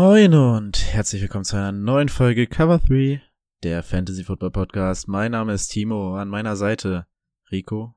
[0.00, 3.20] Moin und herzlich willkommen zu einer neuen Folge Cover 3,
[3.64, 5.08] der Fantasy Football Podcast.
[5.08, 7.08] Mein Name ist Timo, an meiner Seite
[7.50, 7.96] Rico.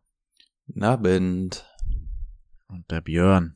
[0.79, 1.63] Abend.
[2.67, 3.55] Und der Björn.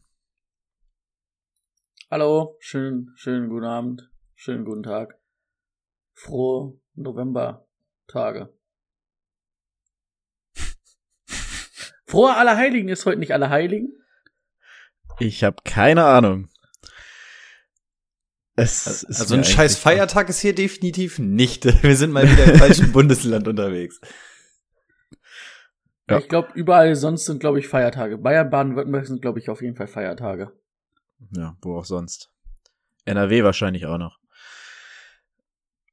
[2.11, 5.19] Hallo, schönen, schönen guten Abend, schönen guten Tag.
[6.13, 8.53] Frohe November-Tage.
[12.05, 13.91] Frohe Allerheiligen ist heute nicht Allerheiligen?
[15.17, 16.47] Ich habe keine Ahnung.
[18.55, 21.65] Es also ein scheiß Feiertag ist hier definitiv nicht.
[21.83, 23.99] Wir sind mal wieder im falschen Bundesland unterwegs.
[26.09, 26.19] Ja.
[26.19, 28.17] Ich glaube, überall sonst sind, glaube ich, Feiertage.
[28.17, 30.51] Bayern, Baden-Württemberg sind, glaube ich, auf jeden Fall Feiertage.
[31.31, 32.31] Ja, wo auch sonst.
[33.05, 34.19] NRW wahrscheinlich auch noch.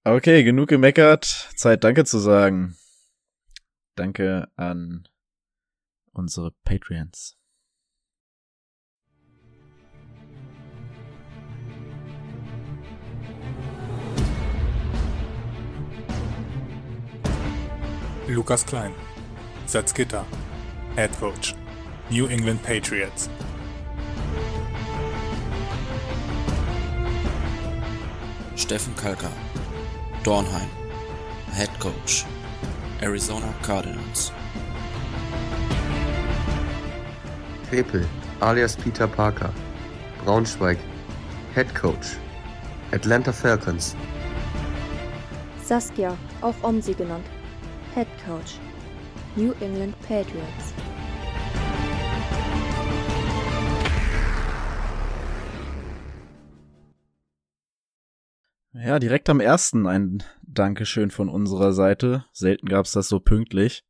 [0.04, 1.24] Okay, genug gemeckert.
[1.56, 2.76] Zeit Danke zu sagen.
[3.94, 5.08] Danke an
[6.12, 7.38] unsere Patreons.
[18.32, 18.94] Lukas Klein,
[19.66, 20.24] Salzgitter,
[20.96, 21.54] Head Coach,
[22.08, 23.28] New England Patriots.
[28.56, 29.30] Steffen Kalka,
[30.24, 30.70] Dornheim,
[31.52, 32.24] Head Coach,
[33.02, 34.32] Arizona Cardinals.
[37.68, 38.06] Krepel,
[38.40, 39.52] alias Peter Parker,
[40.24, 40.78] Braunschweig,
[41.54, 42.16] Head Coach,
[42.92, 43.94] Atlanta Falcons.
[45.62, 47.26] Saskia, auch Omsi genannt,
[47.94, 48.58] Head Coach,
[49.36, 50.72] New England Patriots.
[58.72, 62.24] Ja, direkt am ersten ein Dankeschön von unserer Seite.
[62.32, 63.84] Selten gab's das so pünktlich.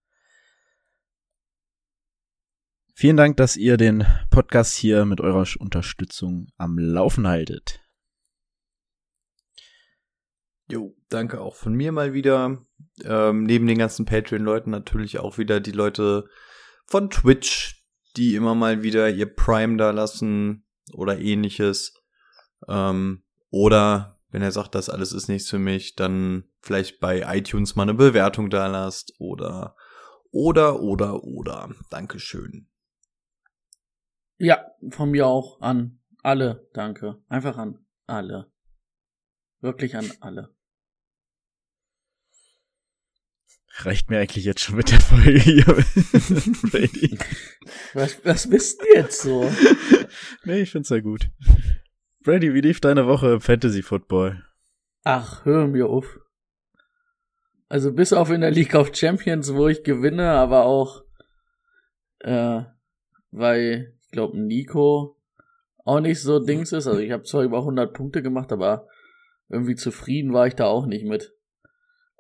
[2.93, 7.81] Vielen Dank, dass ihr den Podcast hier mit eurer Unterstützung am Laufen haltet.
[10.72, 12.65] Jo, danke auch von mir mal wieder.
[13.05, 16.31] Ähm, neben den ganzen Patreon-Leuten natürlich auch wieder die Leute
[16.87, 17.84] von Twitch,
[18.16, 21.93] die immer mal wieder ihr Prime da lassen oder ähnliches.
[22.69, 27.77] Ähm, oder wenn er sagt, das alles ist nichts für mich, dann vielleicht bei iTunes
[27.77, 29.77] mal eine Bewertung da lasst oder
[30.31, 31.69] oder oder oder.
[31.91, 32.66] Dankeschön.
[34.39, 37.22] Ja, von mir auch an alle, danke.
[37.28, 38.50] Einfach an alle.
[39.60, 40.54] Wirklich an alle.
[43.78, 45.65] Reicht mir eigentlich jetzt schon mit der Folge hier.
[46.71, 47.19] Brady.
[47.94, 49.50] Was, was bist du jetzt so?
[50.44, 51.31] Nee, ich find's ja gut.
[52.22, 54.44] Brady, wie lief deine Woche im Fantasy Football?
[55.05, 56.21] Ach, hör mir auf.
[57.69, 61.03] Also bis auf in der League of Champions, wo ich gewinne, aber auch
[62.21, 62.62] äh,
[63.31, 65.16] weil ich glaube Nico
[65.84, 66.87] auch nicht so Dings ist.
[66.87, 68.87] Also ich habe zwar über 100 Punkte gemacht, aber
[69.49, 71.34] irgendwie zufrieden war ich da auch nicht mit.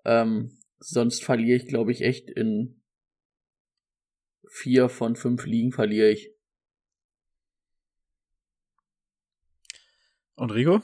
[0.04, 2.82] Ähm, sonst verliere ich, glaube ich, echt in
[4.48, 6.30] vier von fünf Ligen verliere ich.
[10.34, 10.80] Und Rico?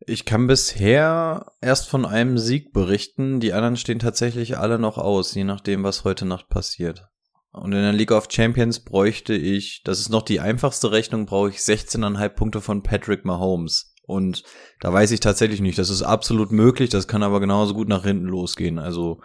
[0.00, 3.40] Ich kann bisher erst von einem Sieg berichten.
[3.40, 7.08] Die anderen stehen tatsächlich alle noch aus, je nachdem, was heute Nacht passiert.
[7.50, 11.50] Und in der League of Champions bräuchte ich, das ist noch die einfachste Rechnung, brauche
[11.50, 13.87] ich 16,5 Punkte von Patrick Mahomes.
[14.08, 14.42] Und
[14.80, 18.04] da weiß ich tatsächlich nicht, das ist absolut möglich, das kann aber genauso gut nach
[18.04, 18.78] hinten losgehen.
[18.78, 19.20] Also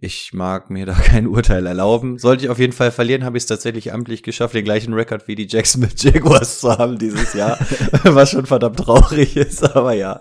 [0.00, 2.16] ich mag mir da kein Urteil erlauben.
[2.18, 5.28] Sollte ich auf jeden Fall verlieren, habe ich es tatsächlich amtlich geschafft, den gleichen Rekord
[5.28, 7.58] wie die Jacksonville Jaguars zu haben dieses Jahr,
[8.04, 10.18] was schon verdammt traurig ist, aber ja.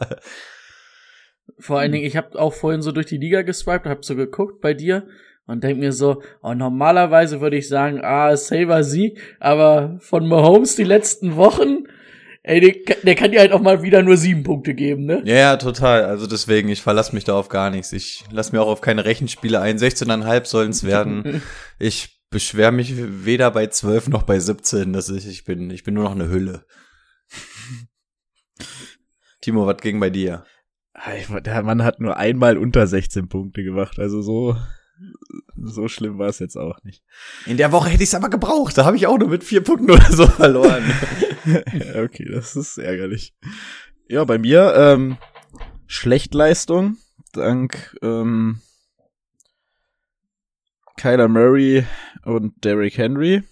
[1.58, 4.60] Vor allen Dingen, ich habe auch vorhin so durch die Liga geswiped, habe so geguckt
[4.60, 5.08] bei dir
[5.48, 10.76] und denk mir so, oh, normalerweise würde ich sagen, ah, Saber Sieg, aber von Mahomes
[10.76, 11.86] die letzten Wochen,
[12.44, 15.22] ey, der, der, kann dir halt auch mal wieder nur sieben Punkte geben, ne?
[15.26, 16.06] Ja, ja total.
[16.06, 17.92] Also deswegen, ich verlasse mich da auf gar nichts.
[17.92, 19.78] Ich lasse mir auch auf keine Rechenspiele ein.
[19.78, 21.42] 16,5 sollen es werden.
[21.80, 24.94] ich beschwere mich weder bei 12 noch bei 17.
[24.94, 26.66] Das ist, ich bin, ich bin nur noch eine Hülle.
[29.42, 30.46] Timo, was ging bei dir?
[31.46, 34.56] Der Mann hat nur einmal unter 16 Punkte gemacht, also so
[35.56, 37.04] so schlimm war es jetzt auch nicht.
[37.46, 38.78] In der Woche hätte ich es aber gebraucht.
[38.78, 40.84] Da habe ich auch nur mit vier Punkten oder so verloren.
[41.96, 43.34] okay, das ist ärgerlich.
[44.08, 45.18] Ja, bei mir ähm,
[45.88, 46.98] Schlechtleistung
[47.34, 48.62] dank ähm,
[50.98, 51.86] Kyler Murray
[52.24, 53.44] und Derrick Henry.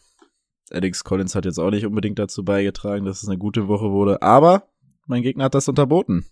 [0.70, 4.22] Alex Collins hat jetzt auch nicht unbedingt dazu beigetragen, dass es eine gute Woche wurde,
[4.22, 4.68] aber
[5.06, 6.26] mein Gegner hat das unterboten.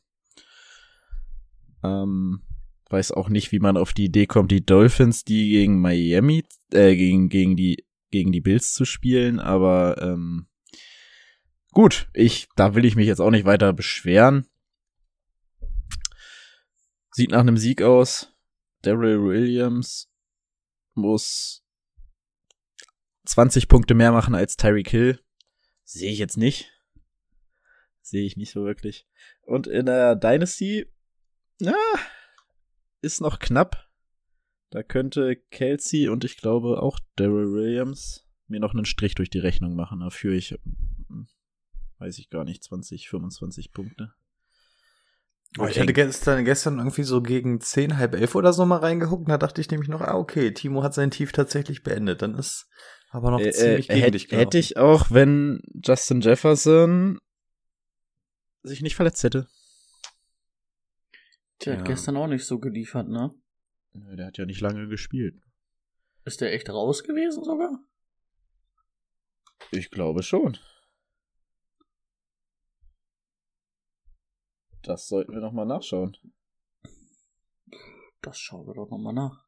[1.84, 2.42] Ähm,
[2.90, 6.96] weiß auch nicht, wie man auf die Idee kommt, die Dolphins, die gegen Miami, äh,
[6.96, 10.48] gegen, gegen die, gegen die Bills zu spielen, aber ähm,
[11.71, 14.48] gut, ich, da will ich mich jetzt auch nicht weiter beschweren.
[17.12, 18.33] Sieht nach einem Sieg aus.
[18.81, 20.10] Daryl Williams
[20.94, 21.66] muss
[23.25, 25.19] 20 Punkte mehr machen als Tyreek Hill.
[25.83, 26.71] Sehe ich jetzt nicht.
[28.01, 29.07] Sehe ich nicht so wirklich.
[29.42, 30.86] Und in der Dynasty,
[31.60, 31.75] ja,
[33.01, 33.89] ist noch knapp.
[34.69, 39.39] Da könnte Kelsey und ich glaube auch Daryl Williams mir noch einen Strich durch die
[39.39, 40.00] Rechnung machen.
[40.00, 40.57] Dafür ich,
[42.00, 44.13] weiß ich gar nicht, 20, 25 Punkte.
[45.57, 49.22] Oh, ich hatte gestern, gestern irgendwie so gegen 10, halb elf oder so mal reingeguckt
[49.22, 52.22] und da dachte ich nämlich noch, ah, okay, Timo hat sein Tief tatsächlich beendet.
[52.22, 52.69] Dann ist
[53.10, 54.46] aber noch äh, ziemlich äh, gegen hätt, dich gelaufen.
[54.46, 57.19] Hätte ich auch, wenn Justin Jefferson
[58.62, 59.48] sich nicht verletzt hätte.
[61.66, 61.80] Der ja.
[61.80, 63.31] hat gestern auch nicht so geliefert, ne?
[63.94, 65.42] Der hat ja nicht lange gespielt.
[66.25, 67.80] Ist der echt raus gewesen sogar?
[69.72, 70.57] Ich glaube schon.
[74.90, 76.18] Das sollten wir nochmal nachschauen.
[78.24, 79.46] Das schauen wir doch nochmal nach.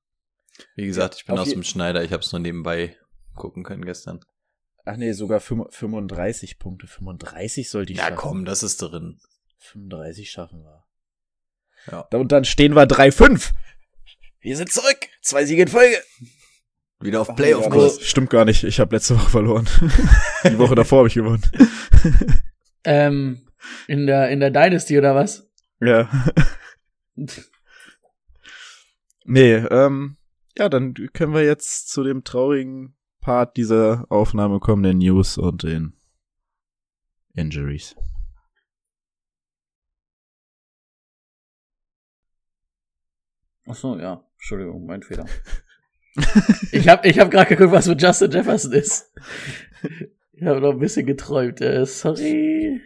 [0.75, 2.95] Wie gesagt, ich bin Auf aus dem Schneider, ich habe es nur nebenbei
[3.33, 4.19] gucken können gestern.
[4.85, 6.85] Ach nee, sogar 35 Punkte.
[6.85, 8.13] 35 soll die ja, schaffen.
[8.13, 9.19] Ja komm, das ist drin.
[9.57, 10.83] 35 schaffen wir.
[11.91, 12.19] Ja.
[12.19, 13.51] Und dann stehen wir 3-5.
[14.41, 15.07] Wir sind zurück.
[15.23, 15.97] Zwei Siege in Folge.
[16.99, 18.01] Wieder auf Playoff-Kurs.
[18.01, 18.63] Stimmt gar nicht.
[18.63, 19.67] Ich habe letzte Woche verloren.
[20.43, 21.41] Die Woche davor habe ich gewonnen.
[22.83, 23.47] ähm,
[23.87, 25.49] in der, in der Dynasty oder was?
[25.79, 26.09] Ja.
[29.25, 30.17] nee, ähm,
[30.57, 35.63] ja, dann können wir jetzt zu dem traurigen Part dieser Aufnahme kommen, den News und
[35.63, 35.93] den
[37.33, 37.95] Injuries.
[43.67, 44.23] Ach so, ja.
[44.35, 45.25] Entschuldigung, mein Fehler.
[46.71, 49.13] ich habe ich hab gerade geguckt, was mit Justin Jefferson ist.
[50.33, 51.61] Ich habe noch ein bisschen geträumt.
[51.61, 52.81] Äh, sorry.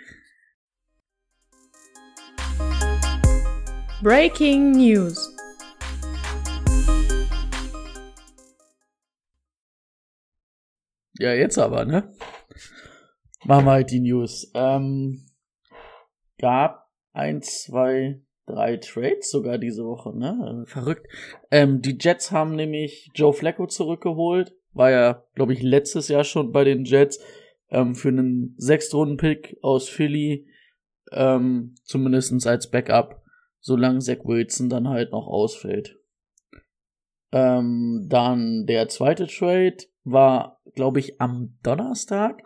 [4.06, 5.36] Breaking News.
[11.18, 12.14] Ja, jetzt aber, ne?
[13.46, 14.52] Machen wir halt die News.
[14.54, 15.26] Ähm,
[16.38, 20.66] gab ein, zwei, drei Trades sogar diese Woche, ne?
[20.68, 21.08] Verrückt.
[21.50, 24.54] Ähm, die Jets haben nämlich Joe Flacco zurückgeholt.
[24.74, 27.20] War ja, glaube ich, letztes Jahr schon bei den Jets
[27.72, 30.48] ähm, für einen Sechstrunden-Pick aus Philly,
[31.12, 33.25] ähm, zumindest als Backup,
[33.66, 35.98] solange Zach Wilson dann halt noch ausfällt.
[37.32, 42.44] Ähm, dann der zweite Trade war, glaube ich, am Donnerstag.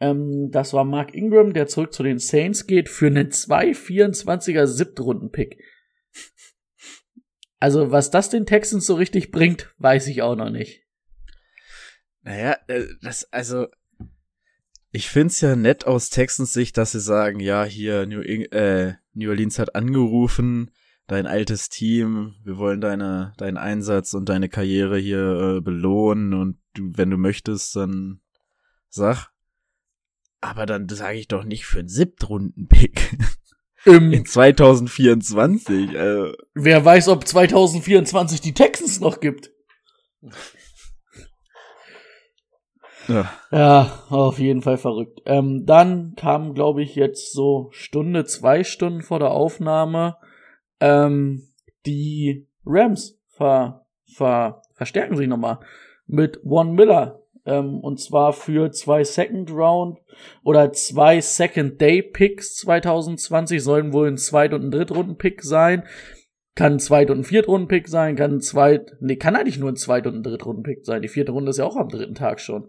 [0.00, 5.62] Ähm, das war Mark Ingram, der zurück zu den Saints geht für einen 2,24er Siebtrunden-Pick.
[7.60, 10.86] Also, was das den Texans so richtig bringt, weiß ich auch noch nicht.
[12.22, 13.66] Naja, äh, das, also,
[14.92, 19.30] ich find's ja nett aus Texans Sicht, dass sie sagen, ja, hier, New, äh, New
[19.30, 20.70] Orleans hat angerufen,
[21.06, 26.58] dein altes Team, wir wollen deine, deinen Einsatz und deine Karriere hier äh, belohnen und
[26.74, 28.20] du, wenn du möchtest, dann
[28.90, 29.30] sag.
[30.42, 33.16] Aber dann sage ich doch nicht für einen Siebtrunden-Pick.
[33.84, 35.92] In 2024.
[35.92, 36.32] Äh.
[36.54, 39.50] Wer weiß, ob 2024 die Texans noch gibt.
[43.08, 43.32] Ja.
[43.50, 45.22] ja, auf jeden Fall verrückt.
[45.26, 50.16] Ähm, dann kam, glaube ich, jetzt so Stunde, zwei Stunden vor der Aufnahme
[50.80, 51.48] ähm,
[51.86, 55.58] die Rams ver, ver, verstärken sich nochmal
[56.06, 59.98] mit One Miller ähm, und zwar für zwei Second Round
[60.44, 65.84] oder zwei Second Day Picks 2020 sollen wohl ein Zweit- und ein Drittrunden Pick sein.
[66.54, 69.70] Kann ein Zweit- und ein Viertrunden Pick sein, kann ein Zweit, nee, kann eigentlich nur
[69.70, 71.00] ein Zweit- und ein Drittrunden Pick sein.
[71.00, 72.68] Die vierte Runde ist ja auch am dritten Tag schon.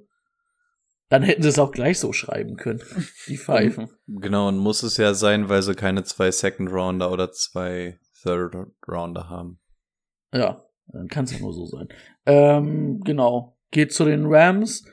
[1.13, 2.81] Dann hätten sie es auch gleich so schreiben können.
[3.27, 3.87] Die Pfeifen.
[4.07, 8.55] Genau, und muss es ja sein, weil sie keine zwei Second Rounder oder zwei Third
[8.87, 9.59] Rounder haben.
[10.33, 11.87] Ja, dann kann es ja nur so sein.
[12.25, 14.85] Ähm, genau geht zu den Rams.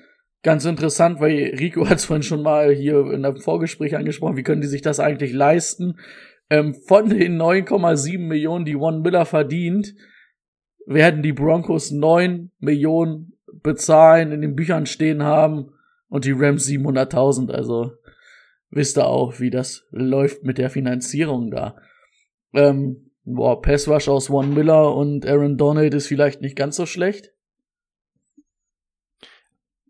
[0.42, 4.42] Ganz interessant, weil Rico hat es vorhin schon mal hier in einem Vorgespräch angesprochen, wie
[4.42, 5.98] können die sich das eigentlich leisten?
[6.50, 9.94] Ähm, von den 9,7 Millionen, die One Miller verdient,
[10.84, 15.72] werden die Broncos neun Millionen bezahlen, in den Büchern stehen haben
[16.10, 17.50] und die Rams 700.000.
[17.50, 17.92] Also
[18.68, 21.76] wisst ihr auch, wie das läuft mit der Finanzierung da.
[22.52, 26.84] Ähm, boah, Pass Rush aus One Miller und Aaron Donald ist vielleicht nicht ganz so
[26.84, 27.32] schlecht.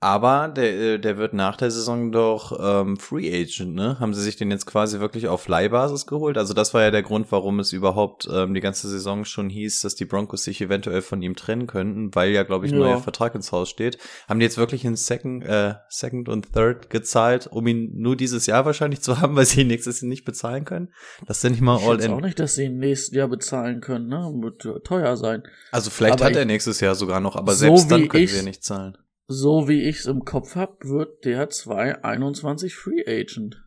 [0.03, 4.01] Aber der, äh, der wird nach der Saison doch ähm, Free Agent, ne?
[4.01, 6.39] Haben sie sich den jetzt quasi wirklich auf Leihbasis geholt?
[6.39, 9.83] Also das war ja der Grund, warum es überhaupt ähm, die ganze Saison schon hieß,
[9.83, 12.87] dass die Broncos sich eventuell von ihm trennen könnten, weil ja, glaube ich, ein Ja.
[12.87, 13.99] neuer Vertrag ins Haus steht.
[14.27, 18.47] Haben die jetzt wirklich in Second, äh, Second und Third gezahlt, um ihn nur dieses
[18.47, 20.89] Jahr wahrscheinlich zu haben, weil sie ihn nächstes Jahr nicht bezahlen können?
[21.27, 22.25] Das ja nicht mal Ich all schätze auch in.
[22.25, 24.33] nicht, dass sie ihn nächstes Jahr bezahlen können, ne?
[24.41, 25.43] Wird teuer sein.
[25.73, 28.29] Also vielleicht Aber hat ich- er nächstes Jahr sogar noch, aber So selbst dann können
[28.31, 28.97] wir nicht zahlen.
[29.33, 33.63] So wie ich's im Kopf hab, wird der 221 Free Agent.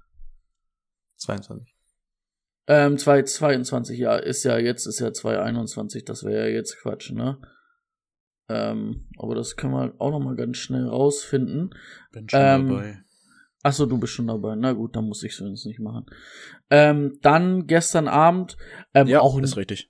[1.16, 1.74] 22.
[2.68, 7.40] Ähm, 222, ja, ist ja jetzt, ist ja 221, das wäre ja jetzt Quatsch, ne?
[8.50, 11.74] Ähm, aber das können wir auch noch mal ganz schnell rausfinden.
[12.12, 13.04] Bin schon Ähm, dabei.
[13.64, 14.56] Ach so, du bist schon dabei.
[14.56, 16.08] Na gut, dann muss ich es nicht machen.
[16.72, 18.58] Ähm, dann gestern Abend,
[18.94, 19.90] ähm, Ja, auch ist richtig.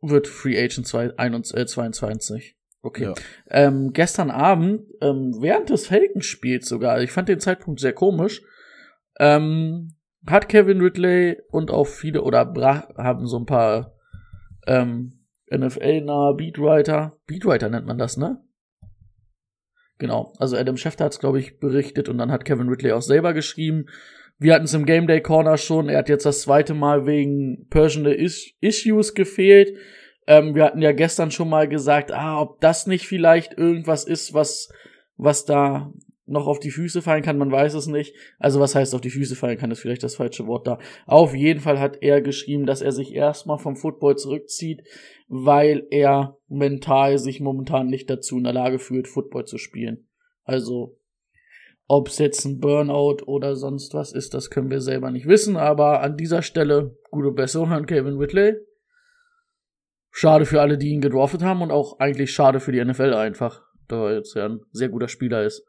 [0.00, 2.56] wird Free Agent 2, 21, äh, 22.
[2.82, 3.04] Okay.
[3.04, 3.14] Ja.
[3.50, 8.42] Ähm, gestern Abend, ähm, während des Falcons-Spiels sogar, ich fand den Zeitpunkt sehr komisch,
[9.18, 9.96] ähm,
[10.26, 13.94] hat Kevin Ridley und auch viele, oder Bra haben so ein paar
[14.66, 15.20] ähm,
[15.52, 18.42] NFL-nahe Beatwriter, Beatwriter nennt man das, ne?
[19.98, 23.02] Genau, also Adam Schefter hat es, glaube ich, berichtet und dann hat Kevin Ridley auch
[23.02, 23.86] selber geschrieben.
[24.38, 27.66] Wir hatten es im Game Day Corner schon, er hat jetzt das zweite Mal wegen
[27.68, 29.76] Personal Is Issues gefehlt.
[30.30, 34.32] Ähm, wir hatten ja gestern schon mal gesagt, ah, ob das nicht vielleicht irgendwas ist,
[34.32, 34.72] was,
[35.16, 35.92] was da
[36.24, 38.14] noch auf die Füße fallen kann, man weiß es nicht.
[38.38, 40.78] Also was heißt auf die Füße fallen kann, ist vielleicht das falsche Wort da.
[41.06, 44.84] Auf jeden Fall hat er geschrieben, dass er sich erstmal vom Football zurückzieht,
[45.26, 50.06] weil er mental sich momentan nicht dazu in der Lage fühlt, Football zu spielen.
[50.44, 50.96] Also
[51.88, 55.56] ob es jetzt ein Burnout oder sonst was ist, das können wir selber nicht wissen,
[55.56, 58.54] aber an dieser Stelle gute Besserung an Kevin Whitley.
[60.10, 63.62] Schade für alle, die ihn gedraftet haben und auch eigentlich schade für die NFL einfach,
[63.88, 65.64] da er jetzt ja ein sehr guter Spieler ist.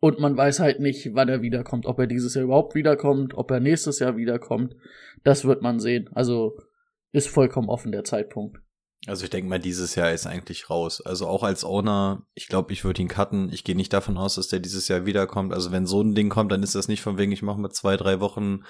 [0.00, 3.50] Und man weiß halt nicht, wann er wiederkommt, ob er dieses Jahr überhaupt wiederkommt, ob
[3.52, 4.74] er nächstes Jahr wiederkommt.
[5.22, 6.10] Das wird man sehen.
[6.12, 6.56] Also
[7.12, 8.58] ist vollkommen offen der Zeitpunkt.
[9.06, 11.00] Also ich denke mal, dieses Jahr ist eigentlich raus.
[11.00, 13.52] Also auch als Owner, ich glaube, ich würde ihn cutten.
[13.52, 15.52] Ich gehe nicht davon aus, dass der dieses Jahr wiederkommt.
[15.52, 17.70] Also wenn so ein Ding kommt, dann ist das nicht von wegen, ich mache mal
[17.70, 18.60] zwei, drei Wochen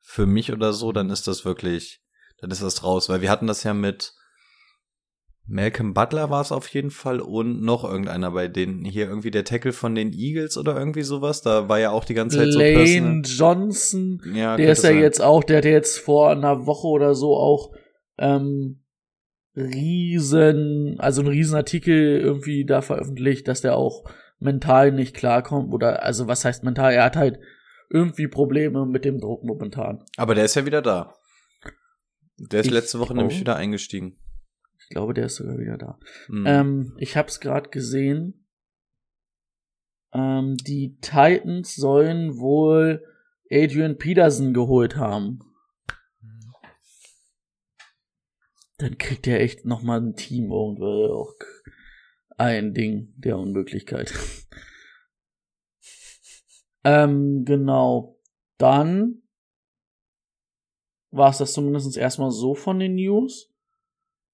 [0.00, 2.00] für mich oder so, dann ist das wirklich,
[2.40, 3.08] dann ist das raus.
[3.08, 4.12] Weil wir hatten das ja mit
[5.48, 9.44] Malcolm Butler war es auf jeden Fall und noch irgendeiner bei denen hier irgendwie der
[9.44, 11.42] Tackle von den Eagles oder irgendwie sowas.
[11.42, 15.00] Da war ja auch die ganze Zeit so Lane Johnson, Ja, der ist ja sein.
[15.00, 17.72] jetzt auch, der hat ja jetzt vor einer Woche oder so auch
[18.18, 18.82] ähm,
[19.54, 24.04] riesen, also einen riesen Artikel irgendwie da veröffentlicht, dass der auch
[24.40, 26.92] mental nicht klarkommt oder also was heißt mental?
[26.92, 27.38] Er hat halt
[27.88, 30.04] irgendwie Probleme mit dem Druck momentan.
[30.16, 31.14] Aber der ist ja wieder da.
[32.38, 34.18] Der ist Ich letzte Woche nämlich wieder eingestiegen.
[34.78, 35.98] Ich glaube, der ist sogar wieder da.
[36.28, 36.46] Mhm.
[36.46, 38.46] Ähm, ich hab's gerade gesehen.
[40.12, 43.04] Ähm, die Titans sollen wohl
[43.50, 45.40] Adrian Peterson geholt haben.
[48.78, 51.34] Dann kriegt er echt noch mal ein Team irgendwo auch
[52.36, 54.12] ein Ding der Unmöglichkeit.
[56.84, 58.20] ähm, genau.
[58.58, 59.22] Dann
[61.10, 63.50] war es das zumindest erstmal so von den News.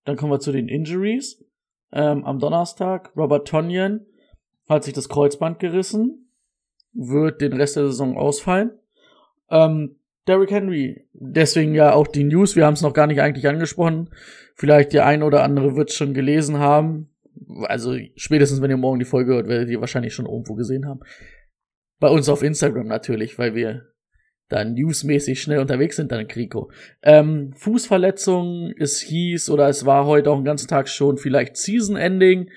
[0.05, 1.45] Dann kommen wir zu den Injuries.
[1.93, 4.07] Ähm, am Donnerstag, Robert Tonyan
[4.69, 6.31] hat sich das Kreuzband gerissen,
[6.93, 8.73] wird den Rest der Saison ausfallen.
[9.51, 13.49] Ähm, Derrick Henry, deswegen ja auch die News, wir haben es noch gar nicht eigentlich
[13.49, 14.11] angesprochen.
[14.55, 17.11] Vielleicht der ein oder andere wird es schon gelesen haben.
[17.65, 21.01] Also spätestens, wenn ihr morgen die Folge hört, werdet ihr wahrscheinlich schon irgendwo gesehen haben.
[21.99, 23.92] Bei uns auf Instagram natürlich, weil wir
[24.53, 26.71] da newsmäßig schnell unterwegs sind, dann Kriko.
[27.03, 31.97] Ähm, Fußverletzung, es hieß oder es war heute auch den ganzen Tag schon vielleicht Season
[31.97, 32.51] Ending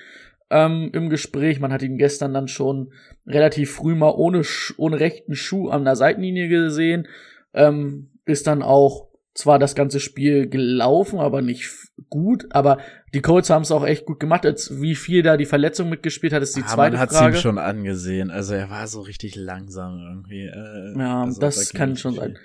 [0.50, 1.60] ähm, im Gespräch.
[1.60, 2.92] Man hat ihn gestern dann schon
[3.26, 4.44] relativ früh mal ohne,
[4.78, 7.08] ohne rechten Schuh an der Seitenlinie gesehen.
[7.54, 11.70] Ähm, ist dann auch zwar das ganze Spiel gelaufen, aber nicht
[12.10, 12.46] gut.
[12.52, 12.80] Aber
[13.14, 14.46] die Colts haben es auch echt gut gemacht.
[14.46, 17.18] Jetzt, wie viel da die Verletzung mitgespielt hat, ist die Ah, zweite man hat ihm
[17.18, 17.38] Frage.
[17.38, 18.32] schon angesehen.
[18.32, 20.46] Also er war so richtig langsam irgendwie.
[20.46, 22.22] Äh, Ja, also das da kann schon viel.
[22.22, 22.38] sein.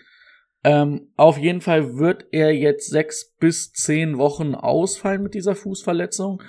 [0.62, 6.42] Ähm, auf jeden Fall wird er jetzt sechs bis zehn Wochen ausfallen mit dieser Fußverletzung.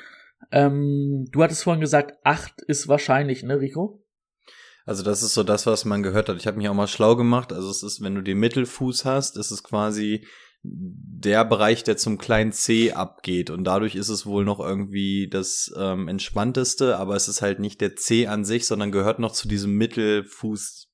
[0.52, 4.01] Ähm, du hattest vorhin gesagt, acht ist wahrscheinlich, ne, Rico?
[4.86, 6.38] Also das ist so das, was man gehört hat.
[6.38, 7.54] Ich habe mich auch mal schlau gemacht.
[7.54, 10.26] Also es ist, wenn du den Mittelfuß hast, ist es quasi
[10.64, 13.50] der Bereich, der zum kleinen C abgeht.
[13.50, 17.82] Und dadurch ist es wohl noch irgendwie das ähm, entspannteste, aber es ist halt nicht
[17.82, 20.91] der C an sich, sondern gehört noch zu diesem Mittelfuß.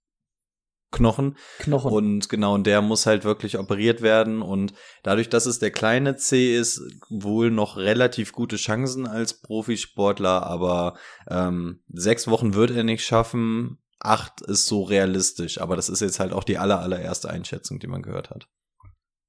[0.92, 1.38] Knochen.
[1.60, 1.92] Knochen.
[1.92, 4.42] Und genau, und der muss halt wirklich operiert werden.
[4.42, 10.44] Und dadurch, dass es der kleine C ist, wohl noch relativ gute Chancen als Profisportler,
[10.44, 10.98] aber
[11.30, 13.80] ähm, sechs Wochen wird er nicht schaffen.
[14.00, 17.88] Acht ist so realistisch, aber das ist jetzt halt auch die aller, allererste Einschätzung, die
[17.88, 18.48] man gehört hat.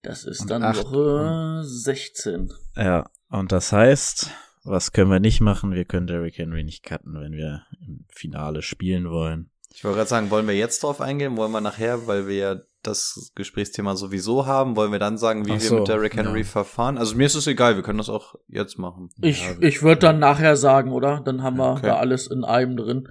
[0.03, 2.53] Das ist Und dann acht Woche 16.
[2.77, 4.31] Ja, und das heißt,
[4.63, 5.73] was können wir nicht machen?
[5.73, 9.51] Wir können Derrick Henry nicht cutten, wenn wir im Finale spielen wollen.
[9.75, 11.37] Ich wollte gerade sagen, wollen wir jetzt drauf eingehen?
[11.37, 15.53] Wollen wir nachher, weil wir ja das Gesprächsthema sowieso haben, wollen wir dann sagen, wie
[15.53, 16.45] Ach wir so, mit Derrick Henry ja.
[16.45, 16.97] verfahren?
[16.97, 19.11] Also mir ist es egal, wir können das auch jetzt machen.
[19.21, 21.21] Ich, Ja, ich würde dann nachher sagen, oder?
[21.25, 21.87] Dann haben wir Okay.
[21.87, 23.09] da alles in einem drin.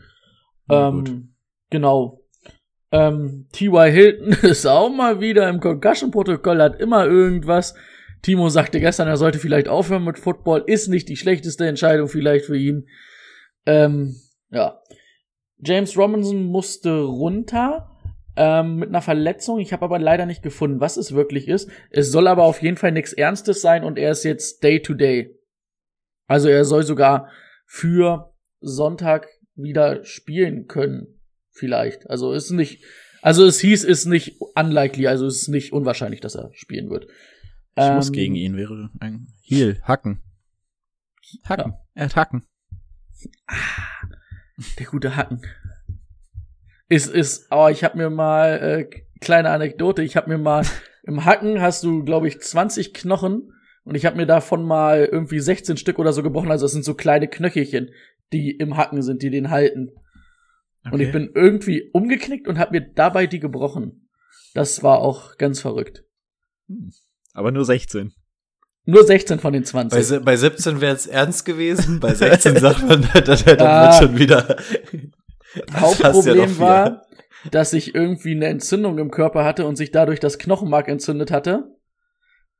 [0.67, 1.33] Na ähm.
[1.69, 2.23] Genau.
[2.91, 3.91] Ähm, T.Y.
[3.91, 7.75] Hilton ist auch mal wieder im Concussion-Protokoll, hat immer irgendwas.
[8.21, 10.63] Timo sagte gestern, er sollte vielleicht aufhören mit Football.
[10.65, 12.87] Ist nicht die schlechteste Entscheidung vielleicht für ihn.
[13.65, 14.15] Ähm,
[14.49, 14.79] ja.
[15.59, 17.89] James Robinson musste runter
[18.35, 19.59] ähm, mit einer Verletzung.
[19.59, 21.69] Ich habe aber leider nicht gefunden, was es wirklich ist.
[21.89, 25.35] Es soll aber auf jeden Fall nichts Ernstes sein und er ist jetzt Day-to-Day.
[26.27, 27.29] Also er soll sogar
[27.65, 31.19] für Sonntag wieder spielen können.
[31.51, 32.07] Vielleicht.
[32.09, 32.83] Also ist nicht,
[33.23, 37.07] also es hieß, ist nicht unlikely, also es ist nicht unwahrscheinlich, dass er spielen wird.
[37.75, 40.21] Ich muss Ähm, gegen ihn, wäre ein Heal, Hacken.
[41.45, 42.45] Hacken, er hat Hacken.
[44.79, 45.41] Der gute Hacken.
[46.89, 50.65] Ist, ist, aber ich habe mir mal, äh, kleine Anekdote, ich habe mir mal,
[51.03, 55.39] im Hacken hast du, glaube ich, 20 Knochen und ich habe mir davon mal irgendwie
[55.39, 57.91] 16 Stück oder so gebrochen, also das sind so kleine Knöchelchen,
[58.33, 59.91] die im Hacken sind, die den halten.
[60.85, 61.19] Und ich Okay.
[61.19, 64.09] bin irgendwie umgeknickt und habe mir dabei die gebrochen.
[64.53, 66.03] Das war auch ganz verrückt.
[67.33, 68.13] Aber nur 16.
[68.89, 70.03] Nur 16 von den Bei, 20.
[70.03, 73.83] se- bei 17 wäre es ernst gewesen, bei 16 sagt man, da, da, da Ja.
[73.83, 74.57] wird schon wieder.
[75.55, 77.01] Das ja Hauptproblem noch war,
[77.51, 81.73] dass ich irgendwie eine Entzündung im Körper hatte und sich dadurch das Knochenmark entzündet hatte.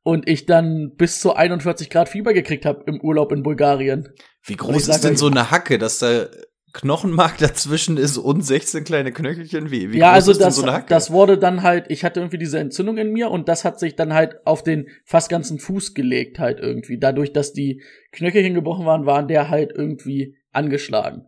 [0.04, 4.08] Und ich dann bis zu 41 Grad Fieber gekriegt habe im Urlaub in Bulgarien.
[4.44, 6.28] Wie groß sag ist denn so eine Hacke, dass da
[6.74, 9.72] Knochenmark dazwischen ist und 16 kleine Knöchelchen?
[9.72, 10.88] Wie, wie ja, groß also ist denn das, so eine Hacke?
[10.90, 13.96] das wurde dann halt, ich hatte irgendwie diese Entzündung in mir und das hat sich
[13.96, 17.00] dann halt auf den fast ganzen Fuß gelegt halt irgendwie.
[17.00, 21.26] Dadurch, dass die Knöchelchen gebrochen waren, waren der halt irgendwie angeschlagen.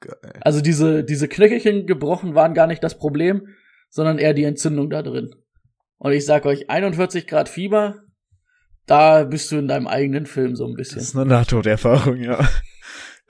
[0.00, 0.32] Geil.
[0.40, 3.48] Also diese, diese Knöchelchen gebrochen waren gar nicht das Problem,
[3.90, 5.34] sondern eher die Entzündung da drin.
[5.98, 7.96] Und ich sag euch, 41 Grad Fieber,
[8.86, 11.02] da bist du in deinem eigenen Film so ein Das bisschen.
[11.02, 12.48] ist eine Nahtoderfahrung, ja.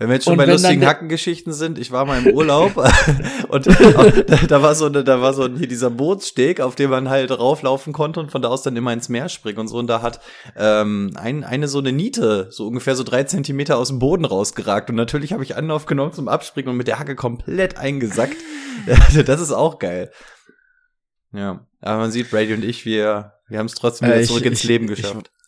[0.00, 2.74] Wenn wir jetzt schon Und bei lustigen Hackengeschichten sind, ich war mal im Urlaub
[3.48, 6.88] und da, da war so eine, da war so ein, hier dieser Bootssteg, auf dem
[6.88, 9.76] man halt rauflaufen konnte und von da aus dann immer ins Meer springen und so.
[9.76, 10.20] Und da hat
[10.56, 14.88] ähm, ein, eine so eine Niete, so ungefähr so drei Zentimeter aus dem Boden rausgeragt.
[14.88, 18.36] Und natürlich habe ich Anlauf genommen zum Abspringen und mit der Hacke komplett eingesackt.
[19.26, 20.10] das ist auch geil.
[21.34, 24.28] Ja, aber man sieht, Brady und ich, wir, wir haben es trotzdem wieder Äh, ich-
[24.28, 25.30] zurück ins ich- Leben geschafft.
[25.34, 25.39] Ich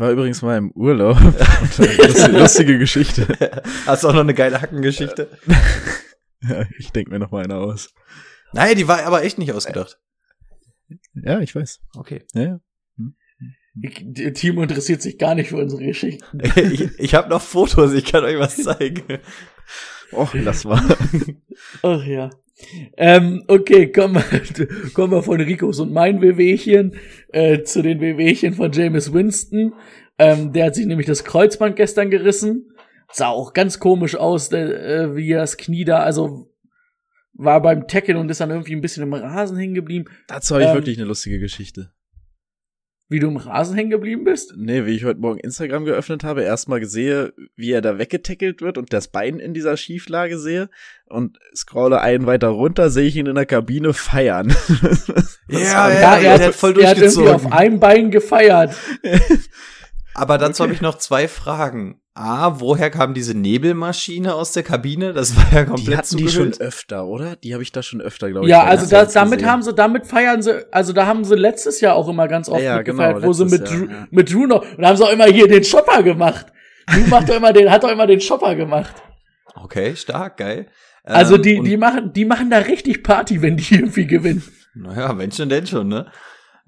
[0.00, 1.20] war übrigens mal im Urlaub.
[1.20, 1.34] Und,
[1.78, 3.62] äh, lustige, lustige Geschichte.
[3.86, 5.28] Hast du auch noch eine geile Hackengeschichte?
[6.42, 7.92] Ja, ich denke mir noch mal eine aus.
[8.52, 9.98] Nein, die war aber echt nicht ausgedacht.
[11.14, 11.80] Ja, ich weiß.
[11.96, 12.24] Okay.
[12.34, 12.60] Ja, ja.
[13.80, 16.40] Ich, der Timo interessiert sich gar nicht für unsere Geschichten.
[16.56, 19.20] ich ich habe noch Fotos, ich kann euch was zeigen.
[20.12, 20.82] Och, lass mal.
[21.82, 22.30] Ach ja.
[22.96, 26.96] Ähm, okay, kommen wir, kommen wir von Ricos und mein Wehwehchen
[27.28, 29.74] äh, zu den Wehwehchen von James Winston.
[30.18, 32.72] Ähm, der hat sich nämlich das Kreuzband gestern gerissen.
[33.12, 36.52] Sah auch ganz komisch aus, der, äh, wie er das Knie da, also
[37.32, 40.06] war beim Tackle und ist dann irgendwie ein bisschen im Rasen hängen geblieben.
[40.26, 41.92] Dazu habe ich Ähm, wirklich eine lustige Geschichte.
[43.10, 44.52] Wie du im Rasen hängen geblieben bist?
[44.54, 48.76] Nee, wie ich heute Morgen Instagram geöffnet habe, erstmal sehe, wie er da weggetackelt wird
[48.76, 50.68] und das Bein in dieser Schieflage sehe
[51.06, 54.54] und scrolle einen weiter runter, sehe ich ihn in der Kabine feiern.
[55.48, 57.34] Das Ja, ja, er, hat, hat voll er hat irgendwie durchgezogen.
[57.34, 58.76] auf einem Bein gefeiert.
[60.14, 62.02] Aber dazu habe ich noch zwei Fragen.
[62.18, 65.12] A, woher kam diese Nebelmaschine aus der Kabine?
[65.12, 67.36] Das war ja Die komplett hatten die schon öfter, oder?
[67.36, 68.50] Die habe ich da schon öfter, glaube ich.
[68.50, 69.50] Ja, also das, damit gesehen.
[69.52, 72.60] haben sie, damit feiern sie, also da haben sie letztes Jahr auch immer ganz oft
[72.60, 74.08] Ja, ja, mit genau, gefeiert, wo sie mit, Drew, ja.
[74.10, 76.46] mit Drew noch, und da haben sie auch immer hier den Shopper gemacht.
[76.88, 78.94] Drew macht doch immer den, hat doch immer den Shopper gemacht.
[79.54, 80.66] Okay, stark, geil.
[81.04, 84.42] Also Ähm, die, die machen, die machen da richtig Party, wenn die irgendwie gewinnen.
[84.74, 86.10] Naja, wenn schon, denn schon, ne?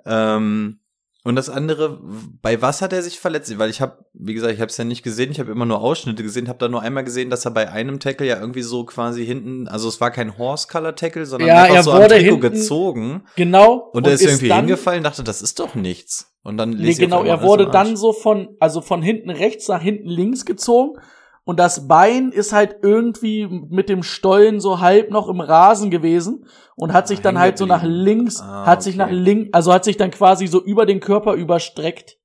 [0.07, 0.81] Ähm,
[1.23, 2.01] und das andere,
[2.41, 3.59] bei was hat er sich verletzt?
[3.59, 5.81] Weil ich habe, wie gesagt, ich habe es ja nicht gesehen, ich habe immer nur
[5.81, 8.85] Ausschnitte gesehen, habe da nur einmal gesehen, dass er bei einem Tackle ja irgendwie so
[8.85, 12.25] quasi hinten, also es war kein Horse-Color-Tackle, sondern Ja, einfach er so am wurde Trikot
[12.25, 13.23] hinten- gezogen.
[13.37, 13.91] Genau.
[13.93, 16.35] Und er ist irgendwie dann, hingefallen, dachte, das ist doch nichts.
[16.43, 20.09] Und dann Nee, genau, er wurde dann so von, also von hinten rechts nach hinten
[20.09, 20.99] links gezogen
[21.45, 26.47] und das Bein ist halt irgendwie mit dem Stollen so halb noch im Rasen gewesen
[26.77, 29.05] und hat sich Ah, dann halt so nach links, Ah, hat sich okay.
[29.05, 32.17] nach links, also hat sich dann quasi so über den Körper überstreckt.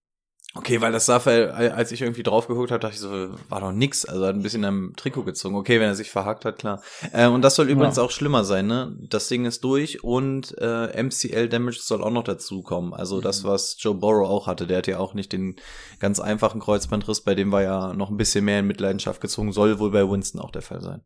[0.58, 3.10] Okay, weil das sah, als ich irgendwie drauf geguckt habe, dachte ich so,
[3.50, 4.06] war doch nix.
[4.06, 5.56] Also hat ein bisschen am Trikot gezogen.
[5.56, 6.82] Okay, wenn er sich verhakt hat, klar.
[7.12, 8.04] Äh, und das soll übrigens Ja.
[8.04, 8.96] auch schlimmer sein, ne?
[9.10, 12.94] Das Ding ist durch und äh, MCL Damage soll auch noch dazu kommen.
[12.94, 13.48] Also das, Mhm.
[13.50, 15.58] was Joe Burrow auch hatte, der hat ja auch nicht den
[16.00, 19.78] ganz einfachen Kreuzbandriss, bei dem war ja noch ein bisschen mehr in Mitleidenschaft gezogen, soll
[19.80, 21.02] wohl bei Winston auch der Fall sein.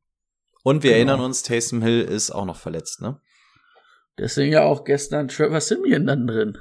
[0.63, 0.97] Und wir Genau.
[1.13, 3.19] erinnern uns, Taysom Hill ist auch noch verletzt, ne?
[4.19, 6.57] Deswegen ja auch gestern Trevor Simeon dann drin.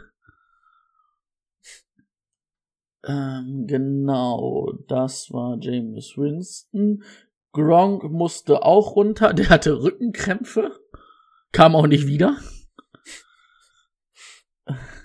[3.05, 7.03] Ähm, genau, das war James Winston.
[7.53, 10.79] Gronk musste auch runter, der hatte Rückenkrämpfe.
[11.53, 12.37] Kam auch nicht wieder.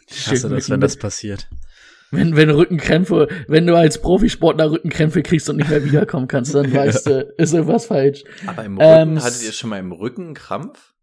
[0.08, 1.48] Ich hasse das, wenn das passiert.
[2.12, 6.72] Wenn, wenn Rückenkrämpfe, wenn du als Profisportler Rückenkrämpfe kriegst und nicht mehr wiederkommen kannst, dann
[6.74, 8.24] weißt du, ist irgendwas falsch.
[8.46, 10.94] Aber im Rücken, Ähm, hattet ihr schon mal im Rücken Krampf?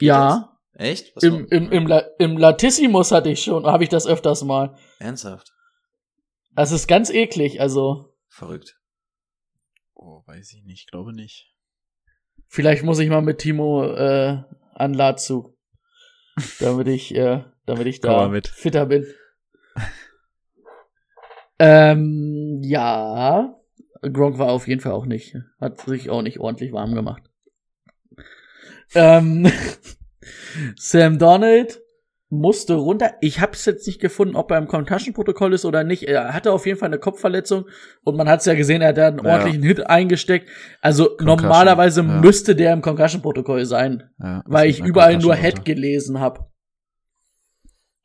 [0.00, 1.14] Ja, Echt?
[1.14, 4.76] Was im, im, im, La im Latissimus hatte ich schon, habe ich das öfters mal.
[4.98, 5.53] Ernsthaft?
[6.54, 8.78] Das ist ganz eklig, also Verrückt.
[9.94, 11.52] Oh, weiß ich nicht, glaube nicht.
[12.48, 14.42] vielleicht muss ich mal mit Timo äh,
[14.74, 15.56] an Ladzug,
[16.60, 19.06] damit ich, äh, damit ich da fitter bin.
[21.58, 23.56] ähm, ja,
[24.02, 27.22] Gronk war auf jeden Fall auch nicht, hat sich auch nicht ordentlich warm gemacht.
[28.94, 29.50] Ähm,
[30.76, 31.83] Sam Donald
[32.34, 33.12] musste runter.
[33.20, 36.02] Ich habe es jetzt nicht gefunden, ob er im Concussion-Protokoll ist oder nicht.
[36.04, 37.66] Er hatte auf jeden Fall eine Kopfverletzung
[38.02, 39.32] und man hat es ja gesehen, er hat da einen Ja.
[39.32, 40.48] ordentlichen Hit eingesteckt.
[40.80, 42.20] Also Concussion, normalerweise ja.
[42.20, 46.46] müsste der im Concussion-Protokoll sein, Ja, weil ich überall nur Head gelesen habe.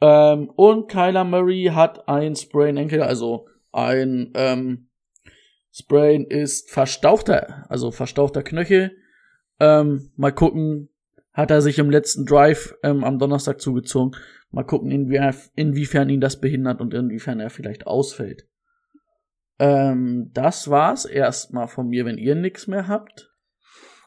[0.02, 4.90] Ähm, und Kyler Murray hat ein Sprain Ankle, also ein ähm,
[5.72, 8.92] Sprain ist verstauchter, also verstauchter Knöchel.
[9.60, 10.90] Ähm, mal gucken,
[11.34, 14.20] hat er sich im letzten Drive ähm, am Donnerstag zugezogen.
[14.52, 15.20] Mal gucken, inwie
[15.56, 18.48] inwiefern ihn das behindert und inwiefern er vielleicht ausfällt.
[19.60, 23.32] Ähm, das war's erstmal von mir, wenn ihr nix mehr habt.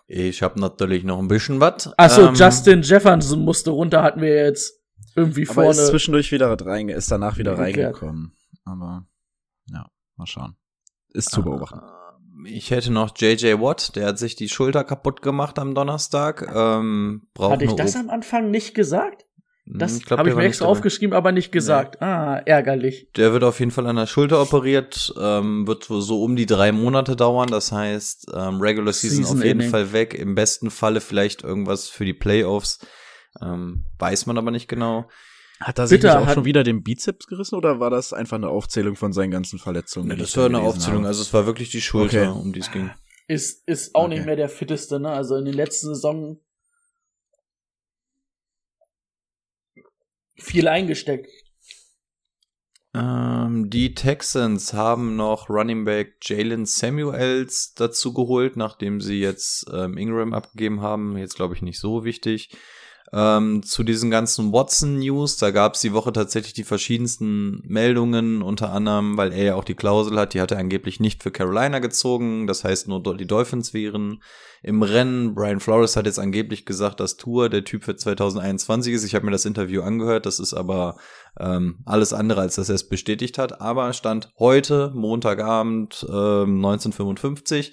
[0.06, 1.96] Ich habe natürlich noch ein bisschen was.
[1.96, 4.82] Achso, Ähm, Justin Jefferson musste runter, hatten wir jetzt
[5.14, 5.90] irgendwie Aber ist vorne.
[5.90, 8.36] zwischendurch wieder reinge ist danach wieder reingekommen.
[8.64, 9.06] Aber
[9.66, 10.56] ja, mal schauen.
[11.10, 11.80] Ist zu beobachten.
[12.46, 16.50] Ich hätte noch JJ Watt, der hat sich die Schulter kaputt gemacht am Donnerstag.
[16.54, 19.24] Ähm, braucht Hatte ich das O- am Anfang nicht gesagt?
[19.66, 22.02] Hm, Das habe ich mir extra aufgeschrieben, aber nicht gesagt.
[22.02, 23.08] Ah, ärgerlich.
[23.16, 26.72] Der wird auf jeden Fall an der Schulter operiert, ähm, wird so um die drei
[26.72, 27.48] Monate dauern.
[27.48, 29.62] Das heißt, ähm, Regular Season, Season auf jeden.
[29.62, 30.14] Fall weg.
[30.14, 32.80] Im besten Falle vielleicht irgendwas für die Playoffs.
[33.40, 35.08] Ähm, weiß man aber nicht genau.
[35.64, 38.48] Hat er sich auch hat- schon wieder den Bizeps gerissen oder war das einfach eine
[38.48, 40.08] Aufzählung von seinen ganzen Verletzungen?
[40.08, 41.08] Ne, das war eine Aufzählung, habe?
[41.08, 42.40] also es war wirklich die Schulter, Okay.
[42.40, 42.90] um die es ging.
[43.28, 44.14] Ist, ist auch Okay.
[44.16, 45.10] nicht mehr der fitteste, ne?
[45.10, 46.38] Also in den letzten Saison
[50.38, 51.28] viel eingesteckt.
[52.94, 59.96] Ähm, die Texans haben noch Running Back Jalen Samuels dazu geholt, nachdem sie jetzt ähm,
[59.96, 61.16] Ingram abgegeben haben.
[61.16, 62.50] Jetzt glaube ich nicht so wichtig.
[63.14, 68.72] Ähm, zu diesen ganzen Watson-News, da gab es die Woche tatsächlich die verschiedensten Meldungen, unter
[68.72, 71.78] anderem, weil er ja auch die Klausel hat, die hat er angeblich nicht für Carolina
[71.80, 74.22] gezogen, das heißt nur die Dolphins wären
[74.62, 75.34] im Rennen.
[75.34, 79.04] Brian Flores hat jetzt angeblich gesagt, dass Tour der Typ für 2021 ist.
[79.04, 80.96] Ich habe mir das Interview angehört, das ist aber
[81.38, 83.60] ähm, alles andere, als dass er es bestätigt hat.
[83.60, 87.72] Aber stand heute, Montagabend, ähm, 1955,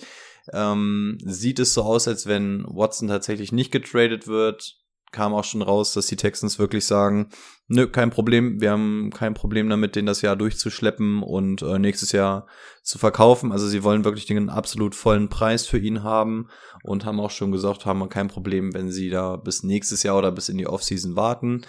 [0.52, 4.79] ähm, sieht es so aus, als wenn Watson tatsächlich nicht getradet wird.
[5.12, 7.30] Kam auch schon raus, dass die Texans wirklich sagen,
[7.68, 12.12] nö, kein Problem, wir haben kein Problem damit, den das Jahr durchzuschleppen und äh, nächstes
[12.12, 12.48] Jahr
[12.84, 13.52] zu verkaufen.
[13.52, 16.50] Also sie wollen wirklich den absolut vollen Preis für ihn haben
[16.84, 20.18] und haben auch schon gesagt, haben wir kein Problem, wenn sie da bis nächstes Jahr
[20.18, 21.66] oder bis in die Offseason warten.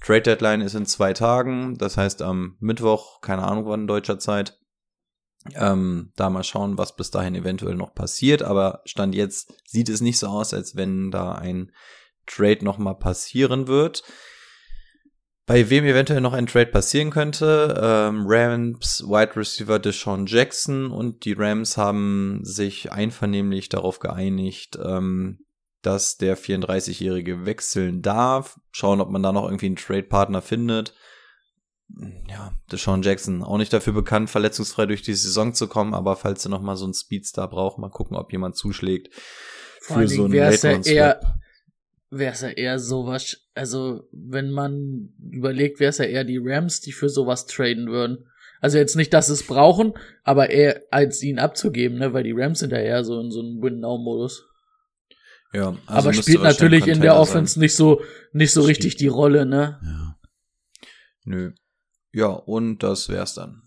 [0.00, 4.58] Trade Deadline ist in zwei Tagen, das heißt am Mittwoch, keine Ahnung wann deutscher Zeit.
[5.54, 10.00] Ähm, da mal schauen, was bis dahin eventuell noch passiert, aber Stand jetzt sieht es
[10.00, 11.70] nicht so aus, als wenn da ein
[12.26, 14.02] Trade noch mal passieren wird.
[15.46, 21.26] Bei wem eventuell noch ein Trade passieren könnte, ähm, Rams Wide Receiver Deshaun Jackson und
[21.26, 25.40] die Rams haben sich einvernehmlich darauf geeinigt, ähm,
[25.82, 28.58] dass der 34-Jährige wechseln darf.
[28.70, 30.94] Schauen, ob man da noch irgendwie einen Trade-Partner findet.
[32.26, 36.46] Ja, Deshaun Jackson, auch nicht dafür bekannt, verletzungsfrei durch die Saison zu kommen, aber falls
[36.46, 39.14] er noch mal so einen Speedstar braucht, mal gucken, ob jemand zuschlägt
[39.84, 40.94] für so einen wäre es ja Late-Round-Swap.
[40.94, 41.40] eher,
[42.18, 46.80] wäre es ja eher sowas, also, wenn man überlegt, wäre es ja eher die Rams,
[46.80, 48.26] die für sowas traden würden.
[48.60, 52.32] Also jetzt nicht, dass sie es brauchen, aber eher als ihn abzugeben, ne, weil die
[52.32, 54.46] Rams sind ja eher so in so einem Win-Now-Modus.
[55.52, 57.60] Ja, also aber spielt natürlich in der Offense sein.
[57.60, 59.78] nicht so, nicht so richtig die Rolle, ne?
[59.84, 60.18] Ja.
[61.24, 61.52] Nö.
[62.12, 63.62] Ja, und das wär's dann.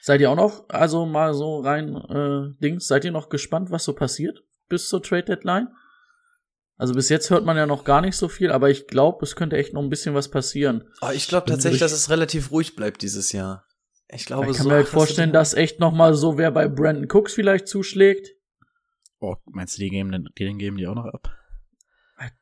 [0.00, 3.84] Seid ihr auch noch, also mal so rein äh, Dings, seid ihr noch gespannt, was
[3.84, 5.68] so passiert bis zur Trade Deadline?
[6.76, 9.36] Also bis jetzt hört man ja noch gar nicht so viel, aber ich glaube, es
[9.36, 10.84] könnte echt noch ein bisschen was passieren.
[11.02, 13.64] Oh, ich glaube tatsächlich, dass es relativ ruhig bleibt dieses Jahr.
[14.08, 16.68] Ich glaube, ich kann so mir halt vorstellen, dass echt noch mal so wer bei
[16.68, 18.34] Brandon Cooks vielleicht zuschlägt.
[19.20, 21.32] Oh, meinst du, die geben, den, den geben die auch noch ab?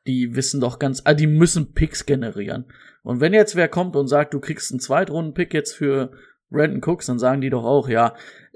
[0.05, 2.71] Die wissen doch ganz, ah, die müssen Picks generieren.
[3.03, 6.11] Und wenn jetzt wer kommt und sagt, du kriegst einen Zweitrunden-Pick jetzt für
[6.49, 8.15] Brandon Cooks, dann sagen die doch auch, ja,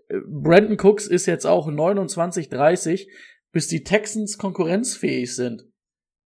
[0.10, 3.10] äh, Brandon Cooks ist jetzt auch 29, 30,
[3.58, 5.66] bis die Texans konkurrenzfähig sind.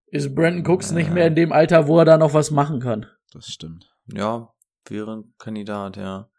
[0.07, 3.05] Ist Brandon Cooks nicht mehr in dem Alter, wo er da noch was machen kann.
[3.31, 3.89] Das stimmt.
[4.07, 4.53] Ja,
[4.89, 6.29] wäre ein Kandidat, ja.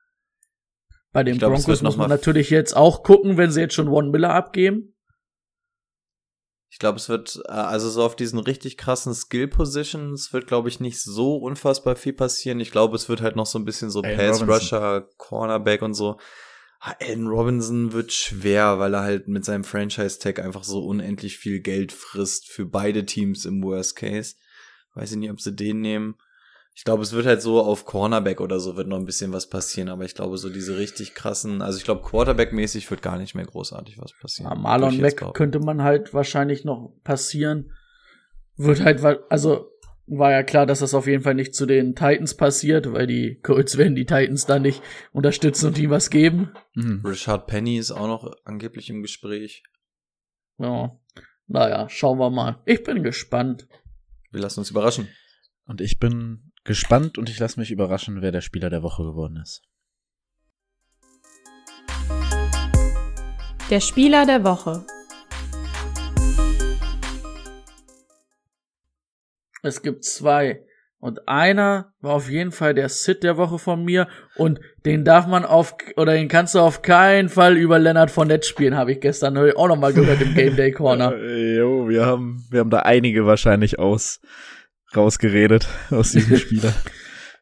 [1.10, 4.10] Bei den glaub, Broncos muss man natürlich jetzt auch gucken, wenn sie jetzt schon One
[4.10, 4.94] Miller abgeben.
[6.68, 10.78] Ich glaube, es wird, äh, also so auf diesen richtig krassen Skill-Positions wird, glaube ich,
[10.78, 12.60] nicht so unfassbar viel passieren.
[12.60, 16.18] Ich glaube, es wird halt noch so ein bisschen so Pass-Rusher, Cornerback und so.
[16.84, 21.60] Ah, Allen Robinson wird schwer, weil er halt mit seinem Franchise-Tag einfach so unendlich viel
[21.60, 24.34] Geld frisst für beide Teams im Worst Case.
[24.94, 26.16] Weiß ich nicht, ob sie den nehmen.
[26.74, 29.48] Ich glaube, es wird halt so auf Cornerback oder so wird noch ein bisschen was
[29.48, 33.36] passieren, aber ich glaube, so diese richtig krassen, also ich glaube, Quarterback-mäßig wird gar nicht
[33.36, 34.50] mehr großartig was passieren.
[34.50, 37.72] Ja, Marlon Mack könnte man halt wahrscheinlich noch passieren.
[38.56, 39.70] Wird halt, also
[40.06, 43.38] war ja klar, dass das auf jeden Fall nicht zu den Titans passiert, weil die
[43.42, 46.52] Colts werden die Titans da nicht unterstützen und ihm was geben.
[46.74, 47.02] Mhm.
[47.04, 49.62] Richard Penny ist auch noch angeblich im Gespräch.
[50.58, 50.98] Ja.
[51.46, 52.62] Naja, schauen wir mal.
[52.66, 53.68] Ich bin gespannt.
[54.30, 55.08] Wir lassen uns überraschen.
[55.64, 59.36] Und ich bin gespannt und ich lasse mich überraschen, wer der Spieler der Woche geworden
[59.36, 59.62] ist.
[63.70, 64.84] Der Spieler der Woche.
[69.62, 70.64] Es gibt zwei.
[70.98, 74.06] Und einer war auf jeden Fall der Sit der Woche von mir.
[74.36, 78.46] Und den darf man auf, oder den kannst du auf keinen Fall über Leonard Fournette
[78.46, 81.12] spielen, habe ich gestern auch noch mal gehört im Game Day Corner.
[81.22, 84.20] Äh, jo, wir haben, wir haben da einige wahrscheinlich aus
[84.96, 86.72] rausgeredet aus diesem Spieler.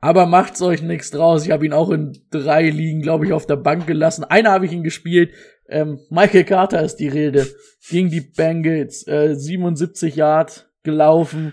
[0.00, 1.44] Aber macht's euch nichts draus.
[1.44, 4.24] Ich habe ihn auch in drei Ligen, glaube ich, auf der Bank gelassen.
[4.24, 5.34] Einer habe ich ihn gespielt.
[5.68, 7.46] Ähm, Michael Carter ist die Rede.
[7.90, 9.06] Gegen die Bengals.
[9.06, 11.52] Äh, 77 Yard gelaufen.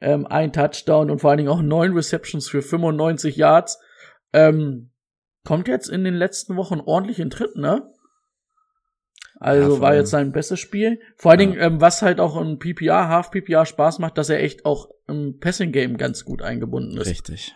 [0.00, 3.78] Ähm, ein Touchdown und vor allen Dingen auch neun Receptions für 95 Yards.
[4.32, 4.90] Ähm,
[5.44, 7.92] kommt jetzt in den letzten Wochen ordentlich in Tritt, ne?
[9.38, 11.00] Also Ja, war jetzt sein bestes Spiel.
[11.16, 11.46] Vor allen Ja.
[11.46, 14.90] Dingen, ähm, was halt auch im PPR, Half PPR Spaß macht, dass er echt auch
[15.08, 17.54] im Passing Game ganz gut eingebunden ist Richtig.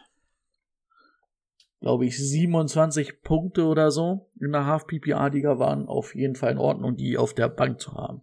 [1.81, 6.97] glaube ich, 27 Punkte oder so in der Half-PPA-Liga waren auf jeden Fall in Ordnung,
[6.97, 8.23] die auf der Bank zu haben.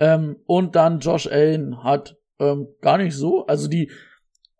[0.00, 3.90] Ähm, und dann Josh Allen hat ähm, gar nicht so, also die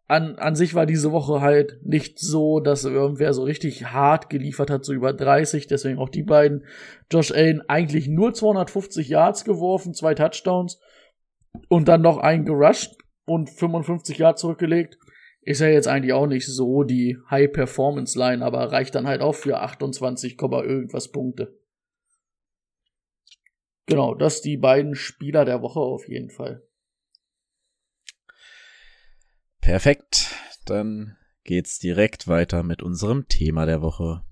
[0.07, 4.69] an, an sich war diese Woche halt nicht so, dass irgendwer so richtig hart geliefert
[4.69, 6.65] hat, so über 30, deswegen auch die beiden.
[7.11, 10.79] Josh Allen eigentlich nur 250 Yards geworfen, zwei Touchdowns
[11.69, 14.99] und dann noch einen gerusht und 55 Yards zurückgelegt
[15.45, 19.61] ist ja jetzt eigentlich auch nicht so die High-Performance-Line, aber reicht dann halt auch für
[19.61, 21.59] 28, Komma irgendwas Punkte.
[23.87, 26.63] Genau, das die beiden Spieler der Woche auf jeden Fall.
[29.65, 30.31] Perfekt.
[30.67, 34.23] Dann geht's direkt weiter mit unserem Thema der Woche.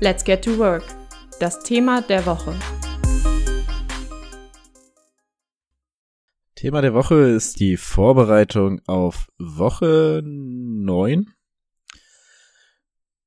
[0.00, 0.84] Let's get to work.
[1.38, 2.58] Das Thema der Woche.
[6.54, 11.26] Thema der Woche ist die Vorbereitung auf Woche 9.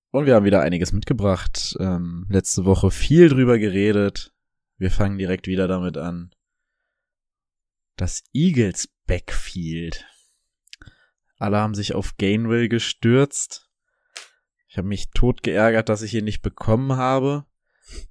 [0.10, 1.78] Und wir haben wieder einiges mitgebracht.
[1.80, 4.34] Ähm, letzte Woche viel drüber geredet.
[4.80, 6.32] Wir fangen direkt wieder damit an.
[8.00, 10.06] Das Eagles Backfield.
[11.38, 13.70] Alle haben sich auf Gainwell gestürzt.
[14.70, 17.46] Ich habe mich tot geärgert, dass ich ihn nicht bekommen habe.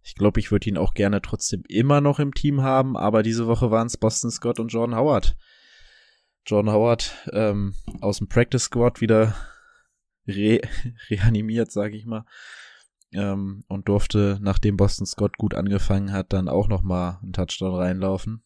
[0.02, 3.46] Ich glaube, ich würde ihn auch gerne trotzdem immer noch im Team haben, aber diese
[3.46, 5.38] Woche waren es Boston Scott und Jordan Howard.
[6.44, 9.34] Jordan Howard ähm, aus dem Practice Squad wieder
[10.26, 10.60] re
[11.08, 12.26] reanimiert, sage ich mal,
[13.12, 17.74] ähm, und durfte, nachdem Boston Scott gut angefangen hat, dann auch noch mal einen Touchdown
[17.74, 18.44] reinlaufen.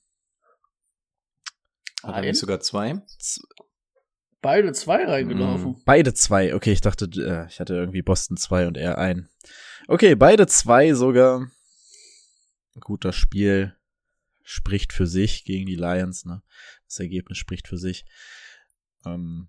[2.02, 3.00] Hat er nicht sogar zwei?
[4.40, 5.72] Beide zwei reingelaufen.
[5.72, 6.54] Mm, Beide zwei.
[6.54, 9.28] Okay, ich dachte, äh, ich hatte irgendwie Boston zwei und er ein.
[9.86, 11.48] Okay, beide zwei sogar.
[12.80, 13.76] Guter Spiel.
[14.42, 16.42] spricht für sich gegen die Lions, ne?
[16.86, 18.04] Das Ergebnis spricht für sich.
[19.06, 19.48] Ähm,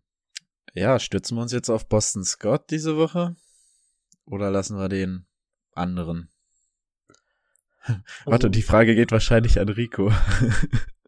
[0.73, 3.35] ja, stützen wir uns jetzt auf Boston Scott diese Woche?
[4.25, 5.25] Oder lassen wir den
[5.73, 6.31] anderen?
[8.25, 10.11] Warte, die Frage geht wahrscheinlich an Rico.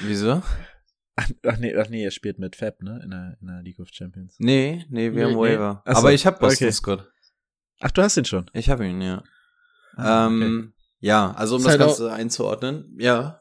[0.00, 0.42] Wieso?
[1.16, 3.00] Ach, ach nee, ach nee, er spielt mit Fab, ne?
[3.04, 4.34] In der, in der League of Champions.
[4.38, 5.38] Nee, nee, wir Nee, haben nee.
[5.38, 5.82] Waiver.
[5.86, 6.72] So, Aber ich habe Boston okay.
[6.72, 7.08] Scott.
[7.80, 8.50] Ach, du hast ihn schon.
[8.52, 9.22] Ich habe ihn, ja.
[9.96, 13.40] Ah, ähm, Ja, also um Ist das halt Ganze einzuordnen, ja.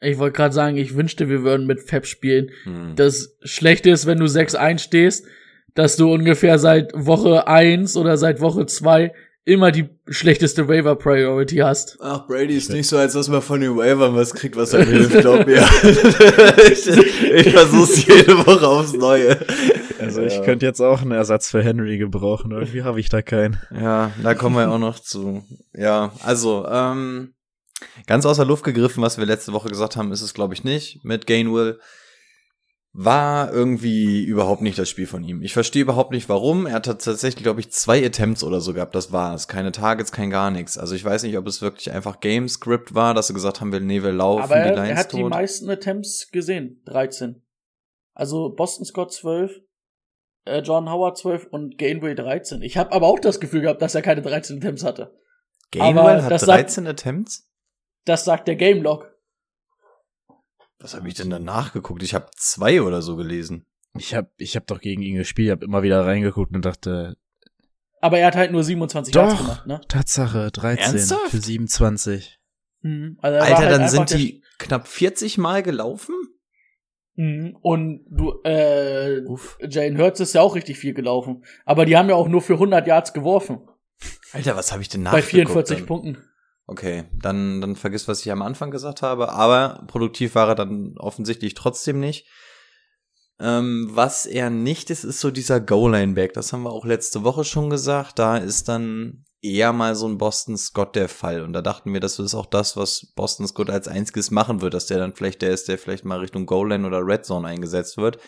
[0.00, 2.50] Ich wollte gerade sagen, ich wünschte, wir würden mit Fab spielen.
[2.64, 2.96] Hm.
[2.96, 5.26] Das Schlechte ist, wenn du 6-1 stehst,
[5.74, 9.12] dass du ungefähr seit Woche 1 oder seit Woche 2
[9.46, 11.96] immer die schlechteste Waiver Priority hast.
[12.00, 14.88] Ach, Brady ist nicht so, als dass man von den Waivern was kriegt, was einem
[14.88, 15.64] hilft, glaub mir.
[16.70, 16.86] ich
[17.46, 19.38] ich versuch's jede Woche aufs Neue.
[19.98, 20.42] Also ich Ja.
[20.42, 22.50] könnte jetzt auch einen Ersatz für Henry gebrauchen.
[22.50, 23.58] Irgendwie habe ich da keinen.
[23.74, 25.44] Ja, da kommen wir auch noch zu.
[25.72, 27.32] Ja, also, ähm,
[28.06, 31.04] ganz außer Luft gegriffen, was wir letzte Woche gesagt haben, ist es, glaube ich, nicht.
[31.04, 31.78] Mit Gainwell
[32.98, 35.42] war irgendwie überhaupt nicht das Spiel von ihm.
[35.42, 36.64] Ich verstehe überhaupt nicht, warum.
[36.66, 38.94] Er hat tatsächlich, glaube ich, zwei Attempts oder so gehabt.
[38.94, 39.48] Das war's.
[39.48, 40.78] Keine Targets, kein gar nichts.
[40.78, 43.70] Also ich weiß nicht, ob es wirklich einfach Game Script war, dass sie gesagt haben,
[43.70, 45.30] wir, nee, wir laufen Aber die er, Lines er hat die tot.
[45.30, 46.80] meisten Attempts gesehen.
[46.86, 47.42] 13.
[48.14, 49.60] Also Boston Scott 12,
[50.46, 52.62] äh, John Howard 12 und Gainway 13.
[52.62, 55.14] Ich habe aber auch das Gefühl gehabt, dass er keine 13 Attempts hatte.
[55.70, 57.46] Gainwell aber hat das sagt- 13 Attempts?
[58.06, 59.12] Das sagt der Game Log.
[60.78, 62.02] Was habe ich denn da nachgeguckt?
[62.02, 63.66] Ich habe zwei oder so gelesen.
[63.96, 67.16] Ich habe ich hab doch gegen ihn gespielt, habe immer wieder reingeguckt und dachte,
[68.00, 69.80] Aber er hat halt nur 27 Yards doch, gemacht, ne?
[69.88, 71.30] Tatsache, 13 Ernsthaft?
[71.30, 72.38] für 27.
[72.82, 73.18] Mhm.
[73.22, 76.14] Also er Alter, halt dann sind die knapp 40 Mal gelaufen?
[77.14, 77.56] Mhm.
[77.62, 79.58] Und du, äh, Uff.
[79.66, 81.44] Jane Hurts ist ja auch richtig viel gelaufen.
[81.64, 83.60] Aber die haben ja auch nur für 100 Yards geworfen.
[84.32, 85.30] Alter, was habe ich denn Bei nachgeguckt?
[85.30, 85.86] 44 dann?
[85.86, 86.18] Punkten.
[86.66, 89.32] Okay, dann, dann vergiss, was ich am Anfang gesagt habe.
[89.32, 92.26] Aber produktiv war er dann offensichtlich trotzdem nicht.
[93.38, 96.32] Ähm, was er nicht ist, ist so dieser Goal-Line-Back.
[96.32, 98.18] Das haben wir auch letzte Woche schon gesagt.
[98.18, 101.42] Da ist dann eher mal so ein Boston Scott der Fall.
[101.42, 104.74] Und da dachten wir, das ist auch das, was Boston Scott als einziges machen wird,
[104.74, 107.96] dass der dann vielleicht der ist, der vielleicht mal Richtung Goal-Line oder Red Zone eingesetzt
[107.96, 108.18] wird.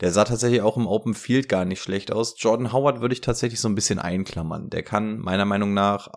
[0.00, 2.34] Der sah tatsächlich auch im Open Field gar nicht schlecht aus.
[2.38, 4.68] Jordan Howard würde ich tatsächlich so ein bisschen einklammern.
[4.70, 6.08] Der kann meiner Meinung nach,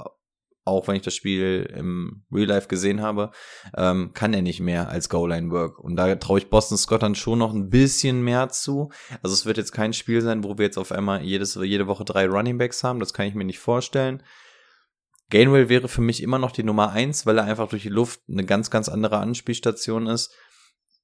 [0.68, 3.32] auch wenn ich das Spiel im Real Life gesehen habe,
[3.76, 5.80] ähm, kann er nicht mehr als Goal-Line-Work.
[5.80, 8.90] Und da traue ich Boston Scott dann schon noch ein bisschen mehr zu.
[9.24, 12.06] Also es wird jetzt kein Spiel sein, wo wir jetzt auf einmal jedes, jede Woche
[12.06, 13.00] drei Running Backs haben.
[13.00, 14.22] Das kann ich mir nicht vorstellen.
[15.30, 18.22] Gainwell wäre für mich immer noch die Nummer eins, weil er einfach durch die Luft
[18.30, 20.34] eine ganz, ganz andere Anspielstation ist.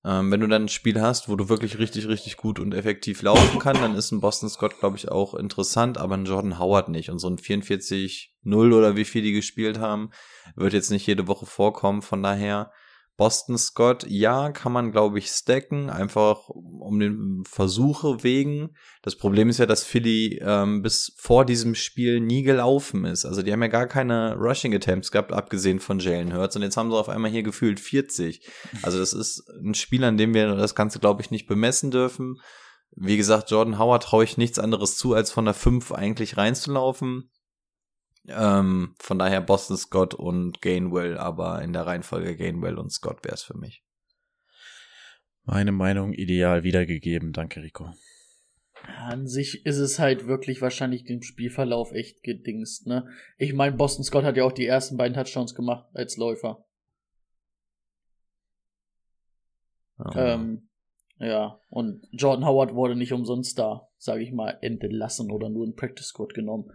[0.05, 3.21] Ähm, wenn du dann ein Spiel hast, wo du wirklich richtig, richtig gut und effektiv
[3.21, 6.89] laufen kann, dann ist ein Boston Scott, glaube ich, auch interessant, aber ein Jordan Howard
[6.89, 7.09] nicht.
[7.09, 10.09] Und so ein 44-0 oder wie viel die gespielt haben,
[10.55, 12.01] wird jetzt nicht jede Woche vorkommen.
[12.01, 12.71] Von daher,
[13.15, 18.75] Boston Scott, ja, kann man, glaube ich, stacken, einfach um den Versuche wegen.
[19.03, 23.25] Das Problem ist ja, dass Philly ähm, bis vor diesem Spiel nie gelaufen ist.
[23.25, 26.55] Also die haben ja gar keine Rushing Attempts gehabt, abgesehen von Jalen Hurts.
[26.55, 28.49] Und jetzt haben sie auf einmal hier gefühlt 40.
[28.81, 32.37] Also das ist ein Spiel, an dem wir das Ganze, glaube ich, nicht bemessen dürfen.
[32.95, 37.29] Wie gesagt, Jordan Howard traue ich nichts anderes zu, als von der 5 eigentlich reinzulaufen.
[38.27, 43.35] Ähm, von daher Boston Scott und Gainwell, aber in der Reihenfolge Gainwell und Scott wäre
[43.35, 43.83] es für mich.
[45.43, 47.33] Meine Meinung ideal wiedergegeben.
[47.33, 47.91] Danke, Rico.
[48.97, 53.07] An sich ist es halt wirklich wahrscheinlich dem Spielverlauf echt gedingst, ne?
[53.37, 56.65] Ich meine, Boston Scott hat ja auch die ersten beiden Touchdowns gemacht als Läufer.
[60.15, 60.69] Ähm,
[61.17, 65.75] ja, und Jordan Howard wurde nicht umsonst da, sage ich mal, entlassen oder nur in
[65.75, 66.71] Practice Squad genommen.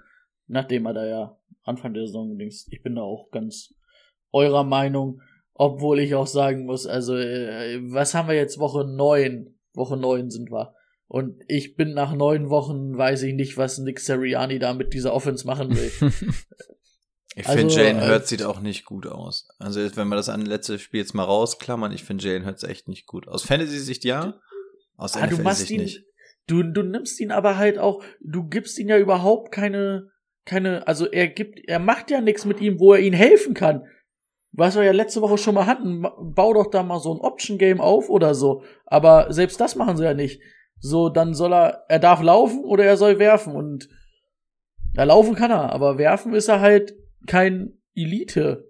[0.48, 2.68] Nachdem er da ja Anfang der Saison gedingst.
[2.72, 3.74] Ich bin da auch ganz
[4.32, 5.20] eurer Meinung,
[5.54, 8.58] obwohl ich auch sagen muss, also, äh, was haben wir jetzt?
[8.58, 9.58] Woche neun?
[9.74, 10.74] Woche neun sind wir.
[11.06, 15.14] Und ich bin nach neun Wochen, weiß ich nicht, was Nick Seriani da mit dieser
[15.14, 15.90] Offense machen will.
[17.34, 19.46] Ich Also, finde, Jalen äh, Hurts sieht auch nicht gut aus.
[19.60, 22.64] Also, jetzt, wenn wir das an letzte Spiel jetzt mal rausklammern, ich finde Jalen Hurts
[22.64, 23.28] echt nicht gut.
[23.28, 24.40] Aus Fantasy-Sicht ja,
[24.96, 26.04] aus Ah, du machst NFL-Sicht ihn, nicht.
[26.48, 30.10] du, du nimmst ihn aber halt auch, du gibst ihn ja überhaupt keine,
[30.48, 33.84] keine, also er gibt, er macht ja nichts mit ihm, wo er ihn helfen kann.
[34.52, 37.80] Was wir ja letzte Woche schon mal hatten, bau doch da mal so ein Option-Game
[37.80, 38.62] auf oder so.
[38.86, 40.40] Aber selbst das machen sie ja nicht.
[40.80, 43.88] So, dann soll er, er darf laufen oder er soll werfen und
[44.96, 46.94] ja, laufen kann er, aber werfen ist er halt
[47.26, 48.64] kein Elite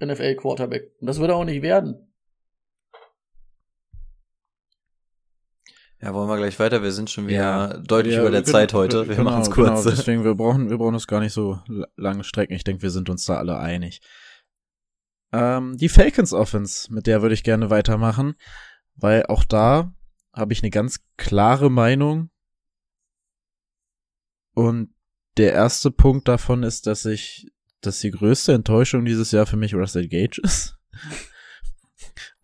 [0.00, 0.92] NFL Quarterback.
[1.00, 2.07] Und das wird er auch nicht werden.
[6.00, 6.82] Ja, wollen wir gleich weiter?
[6.82, 7.76] Wir sind schon wieder Ja.
[7.78, 9.08] deutlich Ja, über der Zeit heute.
[9.08, 9.82] Wir genau, machen es kurz.
[9.82, 12.54] Genau, deswegen, wir brauchen, wir brauchen es gar nicht so la- lange strecken.
[12.54, 14.00] Ich denke, wir sind uns da alle einig.
[15.32, 18.34] Ähm, die Falcons Offense, mit der würde ich gerne weitermachen,
[18.94, 19.92] weil auch da
[20.32, 22.30] habe ich eine ganz klare Meinung.
[24.54, 24.94] Und
[25.36, 27.48] der erste Punkt davon ist, dass ich,
[27.80, 30.76] dass die größte Enttäuschung dieses Jahr für mich Russell Gage ist.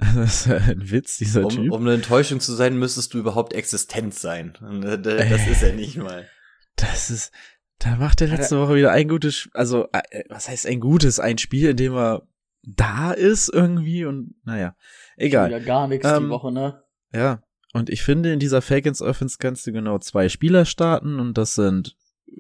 [0.15, 1.73] Das ist ja ein Witz, dieser Um, Typ.
[1.73, 4.57] um eine Enttäuschung zu sein, müsstest du überhaupt existent sein.
[5.03, 6.29] Das ist er nicht mal.
[6.77, 7.33] Das ist,
[7.79, 11.21] da macht er letzte Woche wieder ein gutes, also, äh, was heißt ein gutes?
[11.21, 12.27] Ein Spiel, in dem er
[12.63, 14.75] da ist irgendwie und, naja,
[15.17, 15.49] egal.
[15.49, 16.83] Wieder gar nichts Ähm, die Woche, ne?
[17.13, 17.43] Ja,
[17.73, 21.55] und ich finde, in dieser Falcons Offense kannst du genau zwei Spieler starten und das
[21.55, 21.97] sind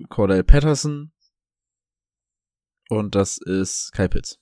[0.09, 1.13] Cordell Patterson
[2.89, 4.41] und das ist Kyle Pitts.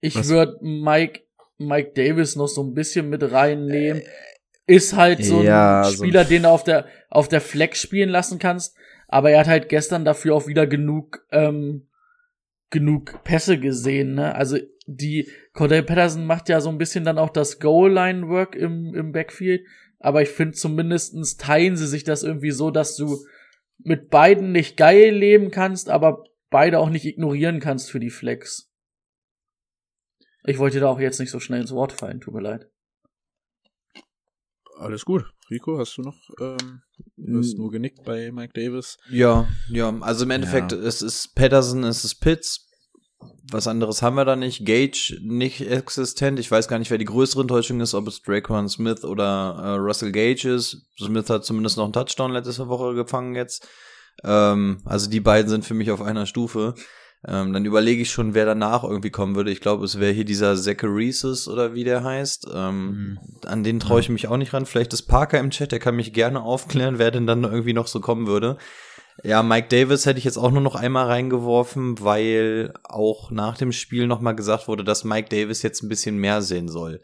[0.00, 1.22] Ich würde Mike,
[1.60, 4.02] Mike Davis noch so ein bisschen mit reinnehmen.
[4.66, 7.80] Ist halt so ein Ja, so ein- Spieler, den du auf der, auf der Flex
[7.80, 8.76] spielen lassen kannst.
[9.08, 11.88] Aber er hat halt gestern dafür auch wieder genug, ähm,
[12.70, 14.34] genug Pässe gesehen, ne?
[14.34, 19.12] Also, die, Cordell Patterson macht ja so ein bisschen dann auch das Goal-Line-Work im, im
[19.12, 19.62] Backfield.
[19.98, 23.18] Aber ich finde zumindestens teilen sie sich das irgendwie so, dass du
[23.78, 28.69] mit beiden nicht geil leben kannst, aber beide auch nicht ignorieren kannst für die Flex.
[30.44, 32.66] Ich wollte dir da auch jetzt nicht so schnell ins Wort fallen, tut mir leid.
[34.78, 35.24] Alles gut.
[35.50, 36.82] Rico, hast du noch, ähm,
[37.16, 38.96] du hast nur genickt bei Mike Davis.
[39.10, 40.78] Ja, ja, also im Endeffekt, Ja.
[40.78, 42.66] es ist Patterson, es ist Pitts.
[43.52, 44.64] Was anderes haben wir da nicht.
[44.64, 46.38] Gage nicht existent.
[46.38, 49.68] Ich weiß gar nicht, wer die größere Enttäuschung ist, ob es Draquan Smith oder äh,
[49.74, 50.86] Russell Gage ist.
[50.98, 53.68] Smith hat zumindest noch einen Touchdown letzte Woche gefangen jetzt.
[54.24, 56.74] Ähm, also die beiden sind für mich auf einer Stufe.
[57.26, 59.50] Ähm, dann überlege ich schon, wer danach irgendwie kommen würde.
[59.50, 62.48] Ich glaube, es wäre hier dieser Zacharias oder wie der heißt.
[62.54, 64.64] Ähm, An den traue ich mich auch nicht ran.
[64.64, 67.88] Vielleicht ist Parker im Chat, der kann mich gerne aufklären, wer denn dann irgendwie noch
[67.88, 68.56] so kommen würde.
[69.22, 73.72] Ja, Mike Davis hätte ich jetzt auch nur noch einmal reingeworfen, weil auch nach dem
[73.72, 77.02] Spiel nochmal gesagt wurde, dass Mike Davis jetzt ein bisschen mehr sehen soll.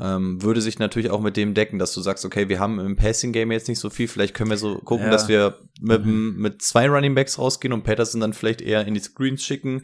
[0.00, 2.94] Ähm, würde sich natürlich auch mit dem decken, dass du sagst, okay, wir haben im
[2.94, 5.10] Passing Game jetzt nicht so viel, vielleicht können wir so gucken, Ja.
[5.10, 9.00] dass wir mit, mit zwei Running Backs rausgehen und Patterson dann vielleicht eher in die
[9.00, 9.82] Screens schicken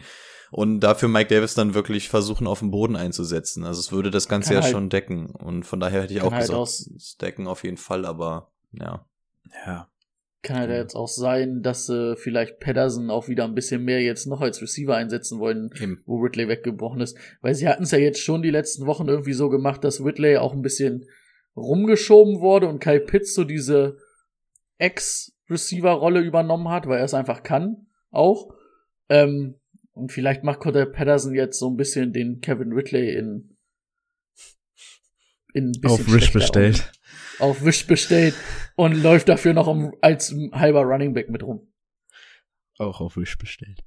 [0.52, 3.64] und dafür Mike Davis dann wirklich versuchen, auf den Boden einzusetzen.
[3.64, 6.22] Also es würde das Ganze Kann ja halt- schon decken und von daher hätte ich
[6.22, 9.04] auch halt gesagt, decken auf jeden Fall, aber ja.
[9.66, 9.88] Ja.
[10.44, 14.26] Kann halt jetzt auch sein, dass äh, vielleicht Pedersen auch wieder ein bisschen mehr jetzt
[14.26, 16.02] noch als Receiver einsetzen wollen, Eben.
[16.04, 17.16] wo Ridley weggebrochen ist.
[17.40, 20.36] Weil sie hatten es ja jetzt schon die letzten Wochen irgendwie so gemacht, dass Ridley
[20.36, 21.06] auch ein bisschen
[21.56, 23.96] rumgeschoben wurde und Kai Pitts so diese
[24.76, 28.54] Ex-Receiver-Rolle übernommen hat, weil er es einfach kann, auch.
[29.08, 29.54] Ähm,
[29.92, 33.56] und vielleicht macht Cordell Patterson jetzt so ein bisschen den Kevin Ridley in,
[35.54, 36.92] in ein bisschen Auf Wish bestellt.
[37.38, 38.34] auf Wish bestellt
[38.76, 41.72] und läuft dafür noch um, als halber Running Back mit rum.
[42.78, 43.84] Auch auf Wish bestellt.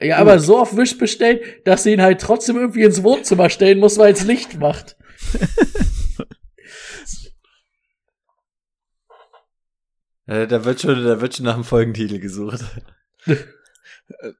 [0.00, 3.80] Ja, aber so auf Wish bestellt, dass sie ihn halt trotzdem irgendwie ins Wohnzimmer stellen
[3.80, 4.96] muss, weil es Licht macht.
[10.30, 12.64] Äh, da wird schon, da wird schon nach dem Folgentitel gesucht.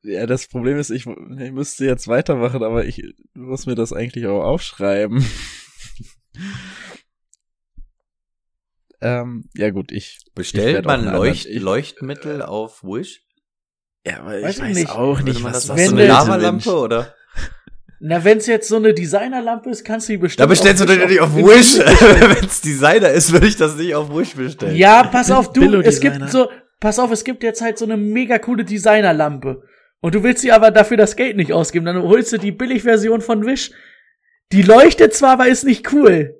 [0.03, 4.27] Ja, das Problem ist, ich, ich müsste jetzt weitermachen, aber ich muss mir das eigentlich
[4.27, 5.25] auch aufschreiben.
[9.03, 11.15] Ähm, ja gut, ich ich Bestellt auch man Leucht
[11.47, 13.23] anderen- ich, Leuchtmittel auf Wish?
[14.07, 14.91] Ja, aber Weiß ich ich weiß nicht.
[14.91, 17.15] auch nicht, was das das so Wenn eine Lavalampe oder?
[18.03, 20.41] Na, wenn's jetzt so eine Designerlampe ist, kannst du die bestimmt.
[20.41, 21.79] Da bestellst du doch nicht auf Wish.
[22.41, 24.75] Wenn's Designer ist, würde ich das nicht auf Wish bestellen.
[24.75, 26.49] Ja, pass auf, du, es gibt so,
[26.81, 29.63] pass auf, es gibt jetzt halt so eine mega coole Designerlampe.
[30.01, 31.85] Und du willst sie aber dafür das Geld nicht ausgeben.
[31.85, 33.71] Dann holst du die Billigversion von Wish.
[34.51, 36.40] Die leuchtet zwar, aber ist nicht cool.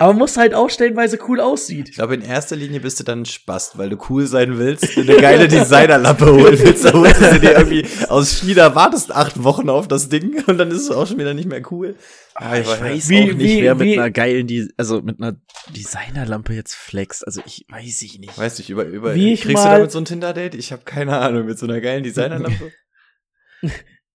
[0.00, 1.90] Aber muss halt auch stellenweise cool aussieht.
[1.90, 5.02] Ich glaube, in erster Linie bist du dann Spast, weil du cool sein willst, dir
[5.02, 6.86] eine geile Designerlampe holen willst.
[6.86, 10.70] Da holst du dir irgendwie aus China, wartest acht Wochen auf das Ding und dann
[10.70, 11.96] ist es auch schon wieder nicht mehr cool.
[12.34, 15.20] Ah, ich weiß Wie- auch nicht, wie- wer mit wie- einer geilen, Die also mit
[15.20, 15.36] einer
[15.76, 17.26] Designerlampe jetzt flext.
[17.26, 18.38] Also ich weiß ich nicht.
[18.38, 20.54] Weiß nicht, über, über, Wie ich kriegst du mal- damit so ein Tinder-Date?
[20.54, 22.72] Ich habe keine Ahnung, mit so einer geilen Designerlampe.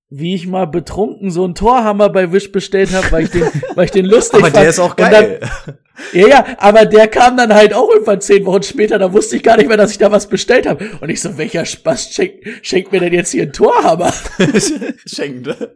[0.09, 3.43] Wie ich mal betrunken so einen Torhammer bei Wish bestellt habe, weil ich den,
[3.75, 4.55] weil ich den lustig Aber fand.
[4.57, 5.39] der ist auch Und dann- geil.
[6.11, 9.43] Ja, ja, aber der kam dann halt auch irgendwann zehn Wochen später, da wusste ich
[9.43, 10.89] gar nicht mehr, dass ich da was bestellt habe.
[10.99, 14.13] Und ich so, welcher Spaß schenkt, schenkt mir denn jetzt hier einen Torhammer?
[15.05, 15.47] Schenkt.
[15.47, 15.75] ne?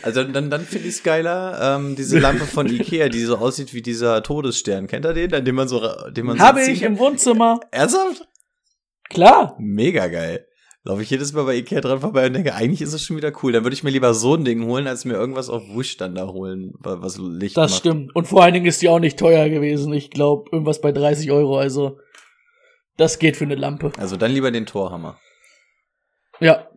[0.00, 3.74] Also dann, dann, finde ich es geiler, ähm, diese Lampe von Ikea, die so aussieht
[3.74, 4.86] wie dieser Todesstern.
[4.86, 5.34] Kennt ihr den?
[5.34, 7.60] An dem man so, den man so habe ich im Wohnzimmer.
[7.70, 8.26] Ernsthaft?
[9.10, 9.54] Klar.
[9.58, 10.46] Mega geil.
[10.86, 13.32] Laufe ich jedes Mal bei Ikea dran vorbei und denke, eigentlich ist es schon wieder
[13.42, 13.50] cool.
[13.52, 16.14] Dann würde ich mir lieber so ein Ding holen, als mir irgendwas auf Wish dann
[16.14, 17.80] da holen, wa- was Licht Das macht.
[17.80, 18.14] stimmt.
[18.14, 19.92] Und vor allen Dingen ist die auch nicht teuer gewesen.
[19.92, 21.58] Ich glaube, irgendwas bei 30 Euro.
[21.58, 21.98] Also,
[22.96, 23.90] das geht für eine Lampe.
[23.98, 25.18] Also dann lieber den Torhammer.
[26.40, 26.68] Ja.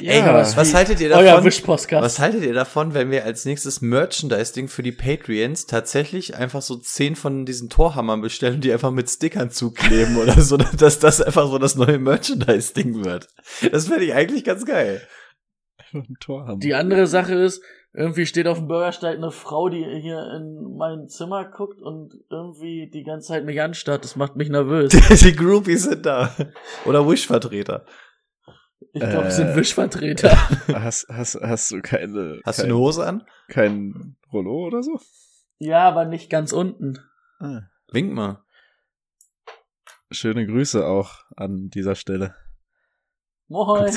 [0.00, 1.44] Ey, Ja, was, was wie haltet ihr euer davon?
[1.44, 2.04] Wischpostcast.
[2.04, 6.76] Was haltet ihr davon, wenn wir als nächstes Merchandising für die Patreons tatsächlich einfach so
[6.76, 11.48] zehn von diesen Torhammern bestellen die einfach mit Stickern zukleben oder so, dass das einfach
[11.48, 13.28] so das neue Merchandise-Ding wird?
[13.70, 15.02] Das fände ich eigentlich ganz geil.
[15.92, 16.60] Ein Tor haben.
[16.60, 17.62] Die andere Sache ist,
[17.96, 22.90] irgendwie steht auf dem Bürgersteig eine Frau, die hier in mein Zimmer guckt und irgendwie
[22.92, 24.04] die ganze Zeit mich anstarrt.
[24.04, 24.92] Das macht mich nervös.
[25.22, 26.30] die Groupies sind da.
[26.84, 27.86] Oder Wish-Vertreter.
[28.92, 29.44] Ich glaube, es Äh.
[29.44, 30.36] sind Wischvertreter.
[30.72, 32.40] Hast, hast, hast du keine.
[32.44, 33.24] Hast du kein, eine Hose an?
[33.48, 34.98] Kein Rollo oder so?
[35.58, 36.98] ja, aber nicht ganz unten.
[37.38, 37.62] Ah.
[37.92, 38.42] Wink mal.
[40.10, 42.34] Schöne Grüße auch an dieser Stelle.
[43.48, 43.92] Moin.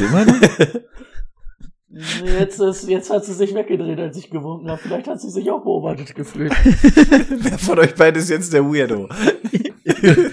[2.23, 4.79] Jetzt, ist, jetzt hat sie sich weggedreht, als ich gewunken habe.
[4.79, 6.51] Vielleicht hat sie sich auch beobachtet gefühlt.
[6.63, 9.09] Wer von euch beiden ist jetzt der Weirdo?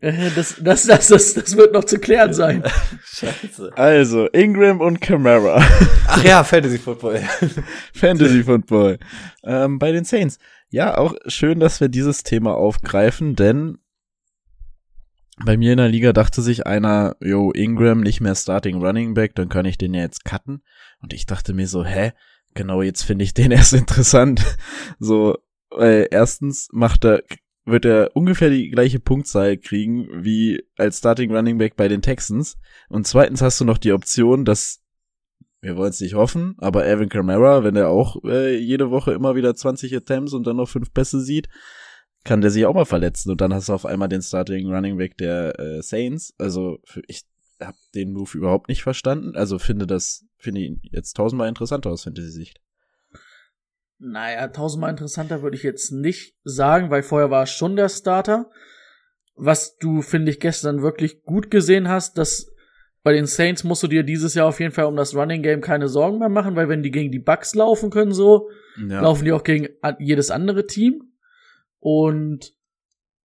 [0.00, 2.62] Äh, das, das, das, das, das wird noch zu klären sein.
[3.04, 3.72] Scheiße.
[3.76, 5.62] Also, Ingram und Camara.
[6.06, 7.22] Ach ja, Fantasy Football.
[7.94, 8.98] Fantasy Football.
[9.44, 10.38] Ähm, bei den Saints.
[10.70, 13.78] Ja, auch schön, dass wir dieses Thema aufgreifen, denn
[15.44, 19.34] bei mir in der Liga dachte sich einer, yo, Ingram nicht mehr Starting Running Back,
[19.34, 20.62] dann kann ich den ja jetzt cutten.
[21.00, 22.12] Und ich dachte mir so, hä?
[22.54, 24.44] Genau, jetzt finde ich den erst interessant.
[24.98, 25.36] So,
[25.76, 27.22] äh, erstens macht er,
[27.64, 32.58] wird er ungefähr die gleiche Punktzahl kriegen wie als Starting Running Back bei den Texans.
[32.88, 34.80] Und zweitens hast du noch die Option, dass
[35.60, 39.34] wir wollen es nicht hoffen, aber Evan Kamara, wenn er auch äh, jede Woche immer
[39.34, 41.48] wieder 20 Attempts und dann noch fünf Pässe sieht,
[42.22, 44.98] kann der sich auch mal verletzen und dann hast du auf einmal den Starting Running
[44.98, 46.34] Back der äh, Saints.
[46.38, 47.22] Also für, ich
[47.60, 49.36] habe den Move überhaupt nicht verstanden.
[49.36, 52.60] Also finde das finde ihn jetzt tausendmal interessanter aus Fantasy-Sicht.
[53.98, 58.50] Naja, tausendmal interessanter würde ich jetzt nicht sagen, weil vorher war es schon der Starter.
[59.36, 62.50] Was du, finde ich, gestern wirklich gut gesehen hast, dass
[63.02, 65.60] bei den Saints musst du dir dieses Jahr auf jeden Fall um das Running Game
[65.60, 68.48] keine Sorgen mehr machen, weil wenn die gegen die Bucks laufen können, so,
[68.88, 69.00] Ja.
[69.02, 69.68] laufen die auch gegen
[69.98, 71.12] jedes andere Team.
[71.80, 72.52] Und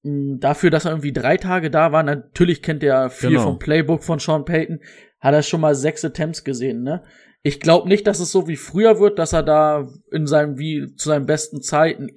[0.04, 3.44] mh, dafür, dass er irgendwie drei Tage da war, natürlich kennt er viel Genau.
[3.44, 4.82] vom Playbook von Sean Payton,
[5.20, 7.04] hat er schon mal sechs Attempts gesehen, ne?
[7.42, 10.94] Ich glaube nicht, dass es so wie früher wird, dass er da in seinem, wie
[10.96, 12.10] zu seinen besten Zeiten,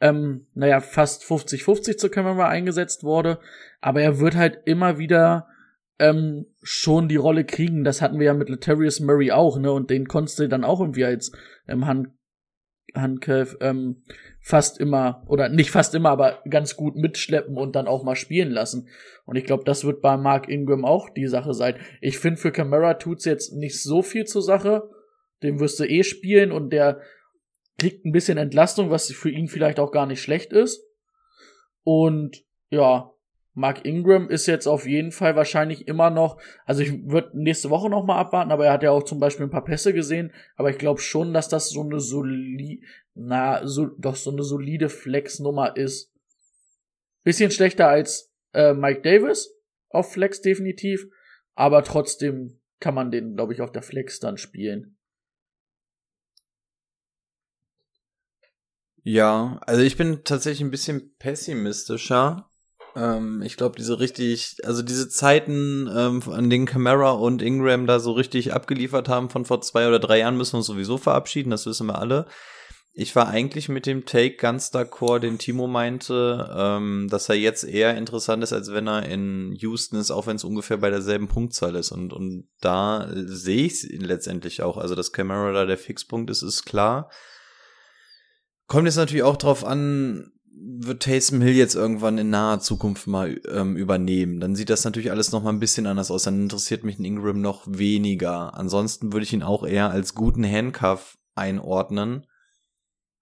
[0.00, 3.38] ähm, naja, fast 50-50 zu Camera eingesetzt wurde.
[3.80, 5.48] Aber er wird halt immer wieder
[5.98, 7.84] ähm, schon die Rolle kriegen.
[7.84, 9.72] Das hatten wir ja mit Letarius Murray auch, ne?
[9.72, 11.32] Und den konntest du dann auch irgendwie als
[11.68, 12.08] ähm, Hand,
[12.94, 14.02] Handcalf ähm,
[14.40, 18.50] fast immer, oder nicht fast immer, aber ganz gut mitschleppen und dann auch mal spielen
[18.50, 18.88] lassen.
[19.26, 21.76] Und ich glaube, das wird bei Mark Ingram auch die Sache sein.
[22.00, 24.88] Ich finde, für Camara tut's jetzt nicht so viel zur Sache.
[25.42, 27.00] Den wirst du eh spielen und der
[27.78, 30.84] kriegt ein bisschen Entlastung, was für ihn vielleicht auch gar nicht schlecht ist.
[31.82, 33.10] Und ja,
[33.54, 37.90] Mark Ingram ist jetzt auf jeden Fall wahrscheinlich immer noch, also ich würde nächste Woche
[37.90, 40.70] noch mal abwarten, aber er hat ja auch zum Beispiel ein paar Pässe gesehen, aber
[40.70, 42.84] ich glaube schon, dass das so eine solide,
[43.14, 46.12] na, so, doch so eine solide Flex-Nummer ist.
[47.24, 49.52] Bisschen schlechter als äh, Mike Davis
[49.88, 51.06] auf Flex definitiv,
[51.54, 54.96] aber trotzdem kann man den, glaube ich, auf der Flex dann spielen.
[59.02, 62.49] Ja, also ich bin tatsächlich ein bisschen pessimistischer.
[62.96, 68.00] Ähm, ich glaube, diese richtig, also diese Zeiten, ähm, an denen Camara und Ingram da
[68.00, 71.50] so richtig abgeliefert haben von vor zwei oder drei Jahren, müssen wir uns sowieso verabschieden,
[71.50, 72.26] das wissen wir alle.
[72.92, 77.62] Ich war eigentlich mit dem Take ganz d'accord, den Timo meinte, ähm, dass er jetzt
[77.62, 81.28] eher interessant ist, als wenn er in Houston ist, auch wenn es ungefähr bei derselben
[81.28, 81.92] Punktzahl ist.
[81.92, 84.76] Und, und da äh, sehe ich es letztendlich auch.
[84.76, 87.10] Also, dass Camara da der Fixpunkt ist, ist klar.
[88.66, 93.40] Kommt jetzt natürlich auch drauf an, wird Taysom Hill jetzt irgendwann in naher Zukunft mal
[93.48, 94.40] ähm, übernehmen.
[94.40, 96.24] Dann sieht das natürlich alles noch mal ein bisschen anders aus.
[96.24, 98.54] Dann interessiert mich ein Ingram noch weniger.
[98.54, 102.26] Ansonsten würde ich ihn auch eher als guten Handcuff einordnen.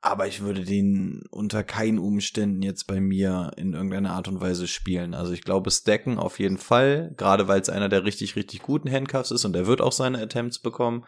[0.00, 4.68] Aber ich würde den unter keinen Umständen jetzt bei mir in irgendeiner Art und Weise
[4.68, 5.12] spielen.
[5.12, 8.90] Also ich glaube, Stacken auf jeden Fall, gerade weil es einer der richtig, richtig guten
[8.90, 11.04] Handcuffs ist und er wird auch seine Attempts bekommen.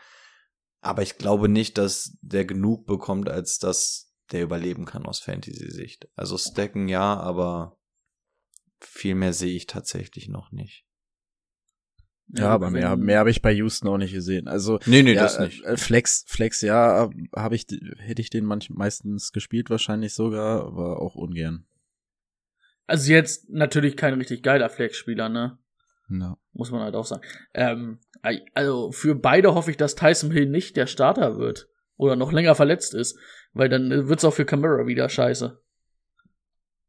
[0.81, 6.09] Aber ich glaube nicht, dass der genug bekommt, als dass der überleben kann aus Fantasy-Sicht.
[6.16, 7.76] Also Stacken ja, aber
[8.81, 10.85] viel mehr sehe ich tatsächlich noch nicht.
[12.33, 14.47] Ja, aber mehr, mehr habe ich bei Houston auch nicht gesehen.
[14.47, 15.64] Also Nee, nee, ja, das nicht.
[15.64, 17.66] äh, Flex, Flex, ja, habe ich,
[17.99, 21.66] hätte ich den manch, meistens gespielt wahrscheinlich sogar, aber auch ungern.
[22.87, 25.59] Also jetzt natürlich kein richtig geiler Flex-Spieler, ne?
[26.09, 26.37] Ja.
[26.53, 27.22] Muss man halt auch sagen.
[27.55, 27.99] Ähm,
[28.55, 31.68] also für beide hoffe ich, dass Tyson Hill nicht der Starter wird.
[31.97, 33.18] Oder noch länger verletzt ist.
[33.53, 35.61] Weil dann wird's auch für Camara wieder scheiße.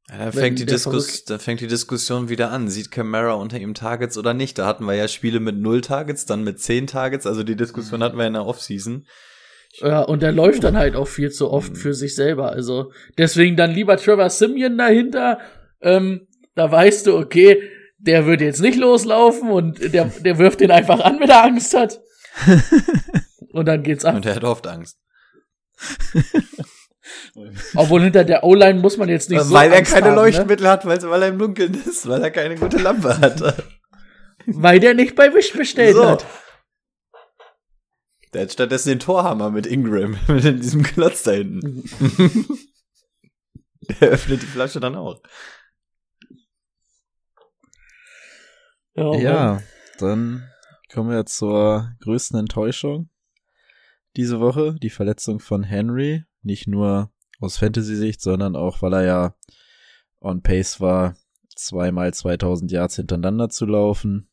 [0.10, 2.70] Ja, da, fängt die Diskus da fängt die Diskussion wieder an.
[2.70, 4.58] Sieht Camara unter ihm Targets oder nicht?
[4.58, 7.26] Da hatten wir ja Spiele mit null Targets, dann mit zehn Targets.
[7.26, 9.06] Also die Diskussion hatten wir in der Offseason.
[9.80, 12.52] Ja, und der läuft dann halt auch viel zu oft für sich selber.
[12.52, 15.40] Also deswegen dann lieber Trevor Simeon dahinter.
[15.82, 17.62] Ähm, da weißt du, okay,
[17.98, 21.74] der wird jetzt nicht loslaufen und der, der wirft den einfach an, wenn er Angst
[21.74, 22.02] hat.
[23.54, 24.16] und dann geht's ab.
[24.16, 24.98] Und er hat oft Angst.
[27.76, 30.16] Obwohl hinter der O-Line muss man jetzt nicht weil so Weil er Angst keine haben,
[30.16, 30.22] ne?
[30.22, 33.64] Leuchtmittel hat, weil, weil er im Dunkeln ist, weil er keine gute Lampe hat.
[34.46, 36.06] Weil der nicht bei Wish bestellt So.
[36.08, 36.26] hat.
[38.34, 41.84] Der hat stattdessen den Torhammer mit Ingram, mit diesem Klotz da hinten.
[44.00, 45.22] der öffnet die Flasche dann auch.
[48.96, 49.62] Ja, Ja,
[50.00, 50.48] dann
[50.94, 53.11] kommen wir zur größten Enttäuschung
[54.16, 54.76] diese Woche.
[54.82, 56.26] Die Verletzung von Henry.
[56.42, 59.36] Nicht nur aus Fantasy-Sicht, sondern auch, weil er ja
[60.20, 61.16] on pace war,
[61.56, 64.30] zweimal 2000 Yards hintereinander zu laufen.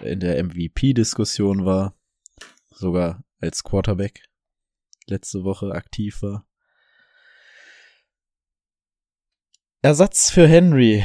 [0.00, 1.94] In der MVP-Diskussion war.
[2.70, 4.22] Sogar als Quarterback
[5.06, 6.46] letzte Woche aktiv war.
[9.82, 11.04] Ersatz für Henry.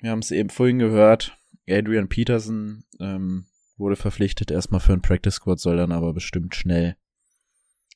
[0.00, 1.38] Wir haben es eben vorhin gehört.
[1.68, 6.96] Adrian Peterson ähm, wurde verpflichtet erstmal für ein Practice Squad, soll dann aber bestimmt schnell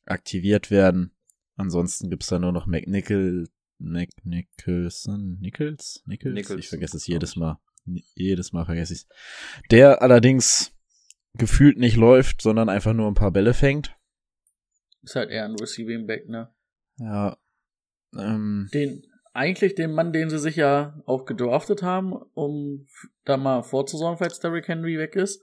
[0.07, 1.13] aktiviert werden.
[1.57, 3.49] Ansonsten gibt's da nur noch McNichol,
[3.79, 6.03] McNicholson, Nichols?
[6.07, 6.35] Nichols?
[6.35, 7.61] Nicholson, Ich vergesse es jedes Mal.
[8.15, 9.07] Jedes Mal vergesse ich
[9.71, 10.73] Der allerdings
[11.35, 13.97] gefühlt nicht läuft, sondern einfach nur ein paar Bälle fängt.
[15.03, 16.53] Ist halt eher ein Receiving Back, ne?
[16.99, 17.39] Ja.
[18.17, 19.07] Ähm, Den,
[19.39, 22.87] eigentlich den Mann, den sie sich ja auch gedraftet haben, um
[23.25, 25.41] da mal vorzusorgen, falls Derrick Henry weg ist.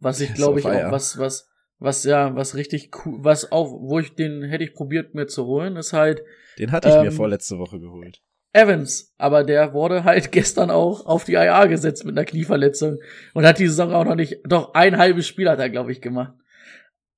[0.00, 1.48] Was ich glaube ich auch, was, was,
[1.78, 5.46] was ja, was richtig cool, was auch, wo ich den hätte ich probiert mir zu
[5.46, 6.22] holen, ist halt
[6.58, 8.20] den hatte ich mir Ähm, vorletzte Woche geholt.
[8.52, 12.98] Evans, aber der wurde halt gestern auch auf die IA gesetzt mit einer Knieverletzung
[13.34, 16.00] und hat die Saison auch noch nicht, doch ein halbes Spiel hat er, glaube ich,
[16.00, 16.34] gemacht.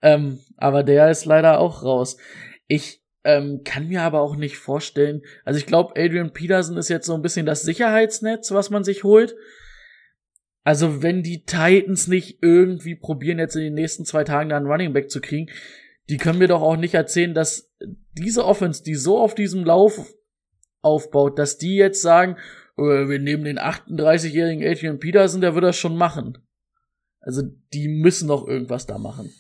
[0.02, 2.18] Ähm, aber der ist leider auch raus.
[2.66, 7.06] Ich ähm, kann mir aber auch nicht vorstellen, also ich glaube, Adrian Peterson ist jetzt
[7.06, 9.34] so ein bisschen das Sicherheitsnetz, was man sich holt.
[10.64, 14.66] Also wenn die Titans nicht irgendwie probieren, jetzt in den nächsten zwei Tagen da einen
[14.66, 15.50] Running Back zu kriegen,
[16.08, 17.70] die können mir doch auch nicht erzählen, dass
[18.12, 20.12] diese Offense, die so auf diesem Lauf
[20.80, 22.36] aufbaut, dass die jetzt sagen,
[22.76, 26.38] äh, wir nehmen den 38-jährigen Adrian Peterson, der wird das schon machen.
[27.20, 27.42] Also
[27.72, 29.30] die müssen noch irgendwas da machen.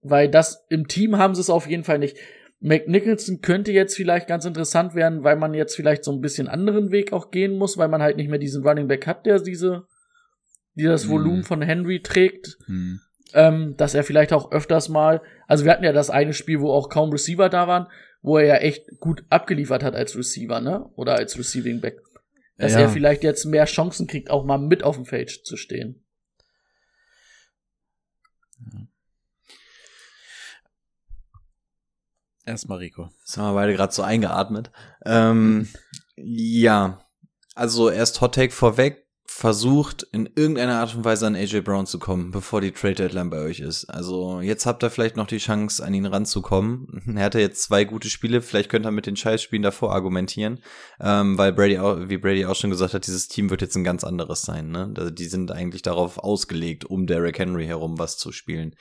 [0.00, 2.16] Weil das im Team haben sie es auf jeden Fall nicht.
[2.60, 6.90] McNicholson könnte jetzt vielleicht ganz interessant werden, weil man jetzt vielleicht so ein bisschen anderen
[6.90, 9.84] Weg auch gehen muss, weil man halt nicht mehr diesen Running Back hat, der diese,
[10.74, 11.10] die das Mhm.
[11.10, 13.00] Volumen von Henry trägt Hm.
[13.34, 16.72] ähm, dass er vielleicht auch öfters mal, also wir hatten ja das eine Spiel, wo
[16.72, 17.86] auch kaum Receiver da waren,
[18.22, 20.84] wo er ja echt gut abgeliefert hat als Receiver, ne?
[20.96, 22.00] Oder als Receiving Back.
[22.56, 22.80] Dass Ja.
[22.80, 26.04] er vielleicht jetzt mehr Chancen kriegt, auch mal mit auf dem Feld zu stehen.
[32.48, 33.10] Erstmal Rico.
[33.20, 34.70] Jetzt haben wir beide gerade so eingeatmet.
[35.04, 35.68] Ähm,
[36.16, 36.98] ja,
[37.54, 41.98] also erst Hot Take vorweg, versucht in irgendeiner Art und Weise an AJ Brown zu
[41.98, 43.84] kommen, bevor die Trade Deadline bei euch ist.
[43.84, 47.02] Also jetzt habt ihr vielleicht noch die Chance, an ihn ranzukommen.
[47.18, 50.60] Er hatte jetzt zwei gute Spiele, vielleicht könnt ihr mit den Scheißspielen davor argumentieren,
[51.00, 53.84] ähm, weil Brady auch, wie Brady auch schon gesagt hat, dieses Team wird jetzt ein
[53.84, 54.70] ganz anderes sein.
[54.70, 55.12] Ne?
[55.12, 58.74] Die sind eigentlich darauf ausgelegt, um Derrick Henry herum was zu spielen.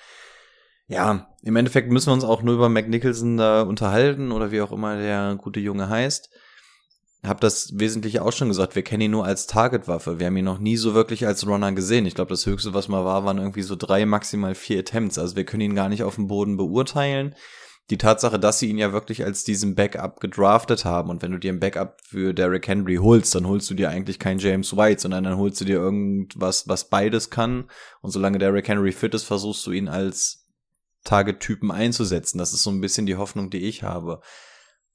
[0.87, 4.71] Ja, im Endeffekt müssen wir uns auch nur über McNicholson da unterhalten oder wie auch
[4.71, 6.29] immer der gute Junge heißt.
[7.23, 10.19] Hab das Wesentliche auch schon gesagt, wir kennen ihn nur als Targetwaffe.
[10.19, 12.05] Wir haben ihn noch nie so wirklich als Runner gesehen.
[12.05, 15.17] Ich glaube, das Höchste, was mal war, waren irgendwie so drei, maximal vier Attempts.
[15.17, 17.35] Also wir können ihn gar nicht auf dem Boden beurteilen.
[17.89, 21.37] Die Tatsache, dass sie ihn ja wirklich als diesen Backup gedraftet haben und wenn du
[21.37, 25.01] dir ein Backup für Derrick Henry holst, dann holst du dir eigentlich keinen James White,
[25.01, 27.69] sondern dann holst du dir irgendwas, was beides kann.
[28.01, 30.46] Und solange Derrick Henry fit ist, versuchst du ihn als
[31.07, 32.37] Target-Typen einzusetzen.
[32.37, 34.21] Das ist so ein bisschen die Hoffnung, die ich habe.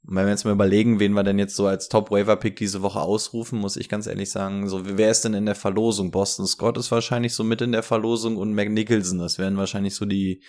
[0.05, 3.01] Und wenn wir jetzt mal überlegen, wen wir denn jetzt so als Top-Waiver-Pick diese Woche
[3.01, 6.11] ausrufen, muss ich ganz ehrlich sagen, so, wer ist denn in der Verlosung?
[6.11, 10.05] Boston Scott ist wahrscheinlich so mit in der Verlosung und McNicholson, das werden wahrscheinlich so
[10.05, 10.43] die,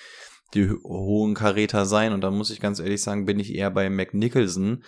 [0.55, 2.13] die ho- hohen Karäter sein.
[2.13, 4.83] Und da muss ich ganz ehrlich sagen, bin ich eher bei McNicholson,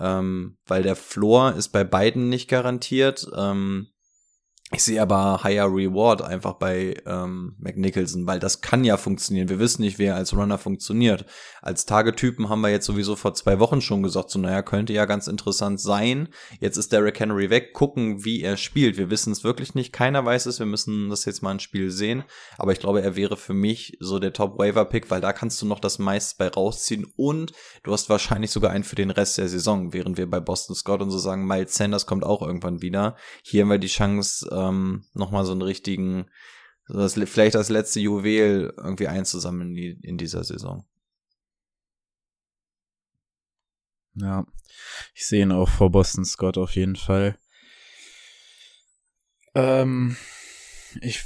[0.00, 3.26] ähm, weil der Floor ist bei beiden nicht garantiert.
[3.36, 3.86] Ähm,
[4.70, 9.48] Ich sehe aber higher Reward einfach bei ähm, McNicholson, weil das kann ja funktionieren.
[9.48, 11.24] Wir wissen nicht, wer als Runner funktioniert.
[11.62, 15.06] Als Tagetypen haben wir jetzt sowieso vor zwei Wochen schon gesagt, so naja, könnte ja
[15.06, 16.28] ganz interessant sein.
[16.60, 18.98] Jetzt ist Derrick Henry weg, gucken, wie er spielt.
[18.98, 21.90] Wir wissen es wirklich nicht, keiner weiß es, wir müssen das jetzt mal ein Spiel
[21.90, 22.24] sehen.
[22.58, 25.80] Aber ich glaube, er wäre für mich so der Top-Waiver-Pick, weil da kannst du noch
[25.80, 27.52] das meiste bei rausziehen und
[27.84, 31.00] du hast wahrscheinlich sogar einen für den Rest der Saison, während wir bei Boston Scott
[31.00, 33.16] und so sagen, Miles Sanders kommt auch irgendwann wieder.
[33.42, 36.26] Hier haben wir die Chance, ähm, nochmal so einen richtigen,
[36.88, 40.86] das, vielleicht das letzte Juwel irgendwie einzusammeln in, in dieser Saison.
[44.14, 44.46] Ja,
[45.14, 47.38] ich sehe ihn auch vor Boston Scott auf jeden Fall.
[49.54, 50.16] Ähm,
[51.00, 51.24] ich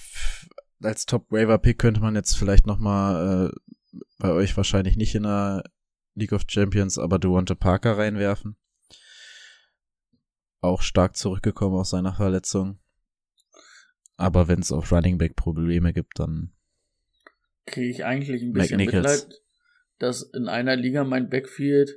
[0.82, 5.14] als Top Waiver Pick könnte man jetzt vielleicht noch mal äh, bei euch wahrscheinlich nicht
[5.14, 5.64] in der
[6.14, 8.56] League of Champions, aber Devonta Parker reinwerfen.
[10.60, 12.78] Auch stark zurückgekommen aus seiner Verletzung.
[14.22, 16.52] Aber wenn es auf Running Back Probleme gibt, dann
[17.66, 19.24] kriege ich eigentlich ein bisschen McNichols.
[19.24, 19.42] Mitleid,
[19.98, 21.90] dass in einer Liga mein Backfield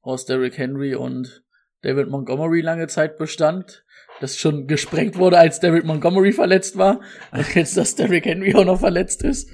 [0.00, 1.44] aus Derrick Henry und
[1.82, 3.84] David Montgomery lange Zeit bestand,
[4.20, 7.00] das schon gesprengt wurde, als David Montgomery verletzt war
[7.30, 9.48] und jetzt, dass Derrick Henry auch noch verletzt ist.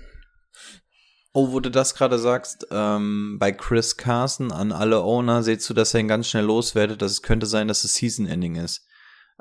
[1.35, 5.75] Oh, wo du das gerade sagst, ähm, bei Chris Carson an alle Owner, seht du,
[5.75, 8.87] dass er ihn ganz schnell loswerdet, dass es könnte sein, dass es Season Ending ist.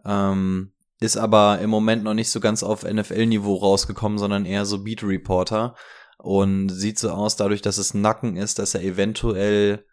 [0.03, 4.83] Ähm, ist aber im Moment noch nicht so ganz auf NFL-Niveau rausgekommen, sondern eher so
[4.83, 5.75] Beat Reporter
[6.17, 9.85] und sieht so aus, dadurch, dass es Nacken ist, dass er eventuell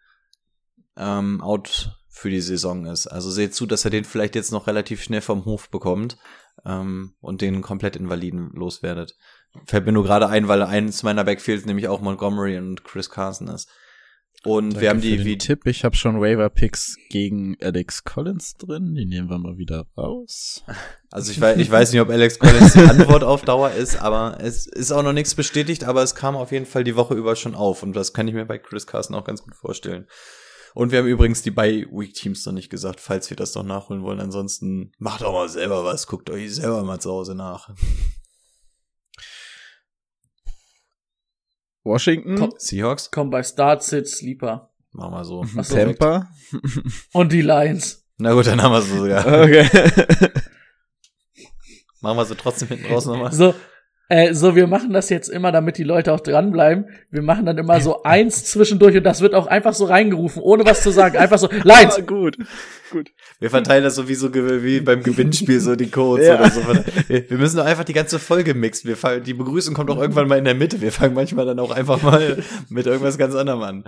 [0.95, 3.07] ähm, out für die Saison ist.
[3.07, 6.17] Also seht zu, dass er den vielleicht jetzt noch relativ schnell vom Hof bekommt
[6.65, 9.17] ähm, und den komplett Invaliden loswerdet.
[9.65, 13.47] Fällt mir nur gerade ein, weil eins meiner Backfields nämlich auch Montgomery und Chris Carson
[13.47, 13.69] ist.
[14.43, 15.67] Und Danke wir haben die wie Tipp.
[15.67, 18.95] Ich habe schon Waiver Picks gegen Alex Collins drin.
[18.95, 20.63] Die nehmen wir mal wieder raus.
[21.13, 24.37] Also ich weiß, ich weiß nicht, ob Alex Collins die Antwort auf Dauer ist, aber
[24.39, 27.35] es ist auch noch nichts bestätigt, aber es kam auf jeden Fall die Woche über
[27.35, 30.07] schon auf und das kann ich mir bei Chris Carson auch ganz gut vorstellen.
[30.73, 33.65] Und wir haben übrigens die bei Week Teams noch nicht gesagt, falls wir das noch
[33.65, 34.21] nachholen wollen.
[34.21, 37.75] Ansonsten macht auch mal selber was, guckt euch selber mal zu Hause nach.
[41.83, 42.53] Washington, Komm.
[42.57, 44.69] Seahawks, Komm bei Start, Sit, Sleeper.
[44.91, 45.45] machen wir so.
[45.57, 46.29] Ach so, Tampa.
[47.13, 48.05] Und die Lions.
[48.17, 49.25] Na gut, dann haben wir so sogar.
[49.25, 49.67] Okay.
[52.01, 53.31] Machen wir so trotzdem hinten raus nochmal.
[53.31, 53.53] So,
[54.11, 56.85] äh, so, wir machen das jetzt immer, damit die Leute auch dranbleiben.
[57.09, 60.65] Wir machen dann immer so eins zwischendurch und das wird auch einfach so reingerufen, ohne
[60.65, 61.17] was zu sagen.
[61.17, 61.97] Einfach so, Lions.
[61.97, 62.37] Ah, gut.
[62.91, 63.09] Gut.
[63.39, 66.35] Wir verteilen das so wie, so ge- wie beim Gewinnspiel, so die Codes Ja.
[66.39, 66.61] oder so.
[67.07, 68.89] Wir, wir müssen doch einfach die ganze Folge mixen.
[68.89, 70.81] Wir fangen, die Begrüßung kommt auch irgendwann mal in der Mitte.
[70.81, 73.83] Wir fangen manchmal dann auch einfach mal mit irgendwas ganz anderem an.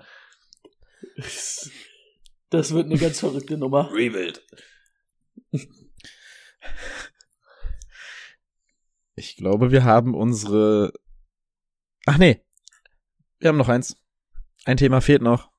[2.50, 3.90] Das wird eine ganz verrückte Nummer.
[3.94, 4.42] Rebuild.
[9.16, 10.92] Ich glaube, wir haben unsere.
[12.06, 12.42] Ach nee.
[13.40, 13.98] Wir haben noch eins.
[14.66, 15.52] Ein Thema fehlt noch.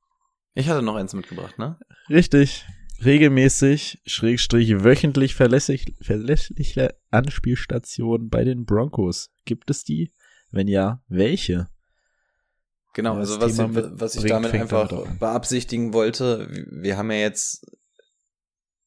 [0.55, 1.79] Ich hatte noch eins mitgebracht, ne?
[2.09, 2.65] Richtig.
[3.05, 9.31] Regelmäßig, Schrägstrich, wöchentlich verlässlich, verlässliche Anspielstationen bei den Broncos.
[9.45, 10.13] Gibt es die?
[10.51, 11.69] Wenn ja, welche?
[12.95, 15.19] Genau, also was, was ich damit einfach an.
[15.19, 17.67] beabsichtigen wollte, wir haben ja jetzt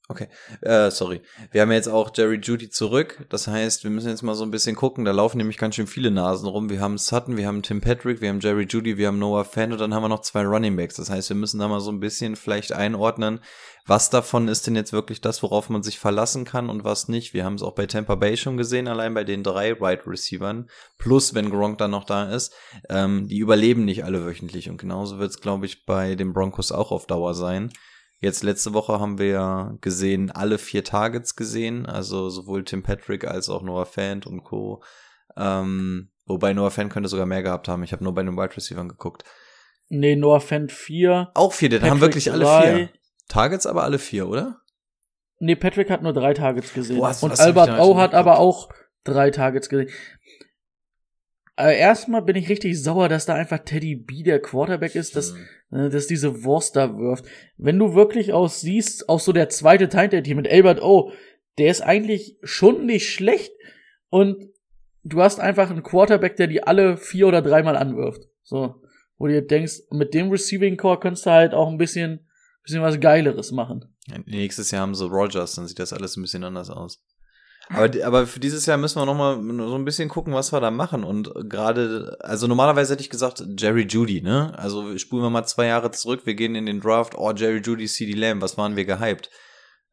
[0.09, 0.29] Okay,
[0.61, 1.21] äh, sorry.
[1.51, 3.25] Wir haben jetzt auch Jerry Judy zurück.
[3.27, 5.03] Das heißt, wir müssen jetzt mal so ein bisschen gucken.
[5.03, 6.69] Da laufen nämlich ganz schön viele Nasen rum.
[6.69, 9.73] Wir haben Sutton, wir haben Tim Patrick, wir haben Jerry Judy, wir haben Noah Fan
[9.73, 10.95] und dann haben wir noch zwei Running Backs.
[10.95, 13.41] Das heißt, wir müssen da mal so ein bisschen vielleicht einordnen,
[13.85, 17.33] was davon ist denn jetzt wirklich das, worauf man sich verlassen kann und was nicht.
[17.33, 20.69] Wir haben es auch bei Tampa Bay schon gesehen, allein bei den drei Wide Receivern.
[20.97, 22.53] Plus, wenn Gronk dann noch da ist.
[22.89, 24.69] Ähm, die überleben nicht alle wöchentlich.
[24.69, 27.73] Und genauso wird es, glaube ich, bei den Broncos auch auf Dauer sein.
[28.19, 33.25] Jetzt letzte Woche haben wir ja gesehen, alle vier Targets gesehen, also sowohl Tim Patrick
[33.25, 34.81] als auch Noah Fant und Co.
[35.35, 37.83] Ähm, wobei Noah Fant könnte sogar mehr gehabt haben.
[37.83, 39.23] Ich habe nur bei den Wide Receivers geguckt.
[39.89, 41.31] Nee, Noah Fant 4.
[41.35, 42.75] Auch vier, dann haben wirklich alle drei.
[42.75, 42.89] vier.
[43.27, 44.61] Targets aber alle vier, oder?
[45.39, 46.97] Nee, Patrick hat nur drei Targets gesehen.
[46.97, 48.69] Boah, was- und Albert O hat aber auch
[49.03, 49.89] drei Targets gesehen.
[51.57, 55.33] Äh, erstmal bin ich richtig sauer, dass da einfach Teddy B der Quarterback ist, dass,
[55.71, 55.87] Hm.
[55.87, 57.25] äh, dass diese Wurst da wirft.
[57.57, 61.11] Wenn du wirklich aus siehst, auch so der zweite Teil-Team mit Albert O,
[61.57, 63.51] der ist eigentlich schon nicht schlecht
[64.09, 64.49] und
[65.03, 68.27] du hast einfach einen Quarterback, der die alle vier oder dreimal anwirft.
[68.43, 68.75] So,
[69.17, 72.27] wo du dir denkst, mit dem Receiving Core kannst du halt auch ein bisschen,
[72.63, 73.85] bisschen was Geileres machen.
[74.25, 77.03] Nächstes Jahr haben sie Rogers, dann sieht das alles ein bisschen anders aus.
[77.69, 80.61] Aber, aber für dieses Jahr müssen wir noch mal so ein bisschen gucken, was wir
[80.61, 81.03] da machen.
[81.03, 84.53] Und gerade, also normalerweise hätte ich gesagt, Jerry Judy, ne?
[84.57, 87.87] Also spulen wir mal zwei Jahre zurück, wir gehen in den Draft, oh, Jerry Judy,
[87.87, 89.29] CD Lamb, was waren wir gehypt?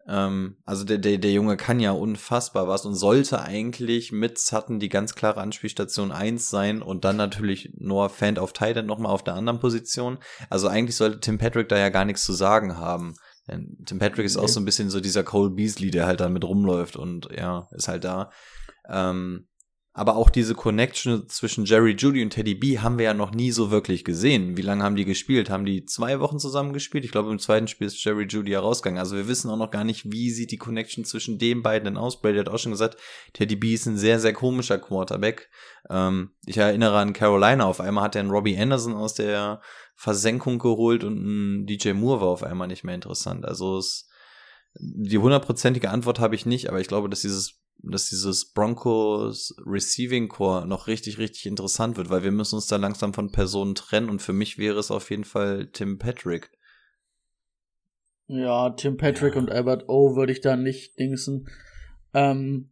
[0.07, 4.79] Ähm, also der, der, der Junge kann ja unfassbar was und sollte eigentlich mit Sutton
[4.79, 9.25] die ganz klare Anspielstation 1 sein und dann natürlich Noah Fant auf Titan nochmal auf
[9.25, 10.19] der anderen Position.
[10.51, 13.15] Also eigentlich sollte Tim Patrick da ja gar nichts zu sagen haben.
[13.47, 16.45] Tim Patrick ist auch so ein bisschen so dieser Cole Beasley, der halt da mit
[16.45, 18.31] rumläuft und ja, ist halt da.
[18.89, 19.49] Ähm,
[19.97, 23.53] aber auch diese Connection zwischen Jerry Judy und Teddy B haben wir ja noch nie
[23.53, 24.57] so wirklich gesehen.
[24.57, 25.51] Wie lange haben die gespielt?
[25.51, 27.05] Haben die zwei Wochen zusammen gespielt?
[27.05, 28.99] Ich glaube, im zweiten Spiel ist Jerry Judy herausgegangen.
[28.99, 31.97] Also wir wissen auch noch gar nicht, wie sieht die Connection zwischen den beiden denn
[31.97, 32.21] aus.
[32.21, 32.97] Brady hat auch schon gesagt,
[33.35, 35.49] Teddy B ist ein sehr, sehr komischer Quarterback.
[35.89, 37.65] Ähm, ich erinnere an Carolina.
[37.65, 39.61] Auf einmal hat er einen Robbie Anderson aus der
[39.95, 43.45] Versenkung geholt und ein DJ Moore war auf einmal nicht mehr interessant.
[43.45, 44.09] Also es,
[44.75, 50.29] die hundertprozentige Antwort habe ich nicht, aber ich glaube, dass dieses dass dieses Broncos Receiving
[50.29, 54.09] Core noch richtig, richtig interessant wird, weil wir müssen uns da langsam von Personen trennen
[54.09, 56.51] und für mich wäre es auf jeden Fall Tim Patrick.
[58.27, 59.41] Ja, Tim Patrick ja.
[59.41, 61.49] und Albert O würde ich da nicht dingsen.
[62.15, 62.71] Ähm,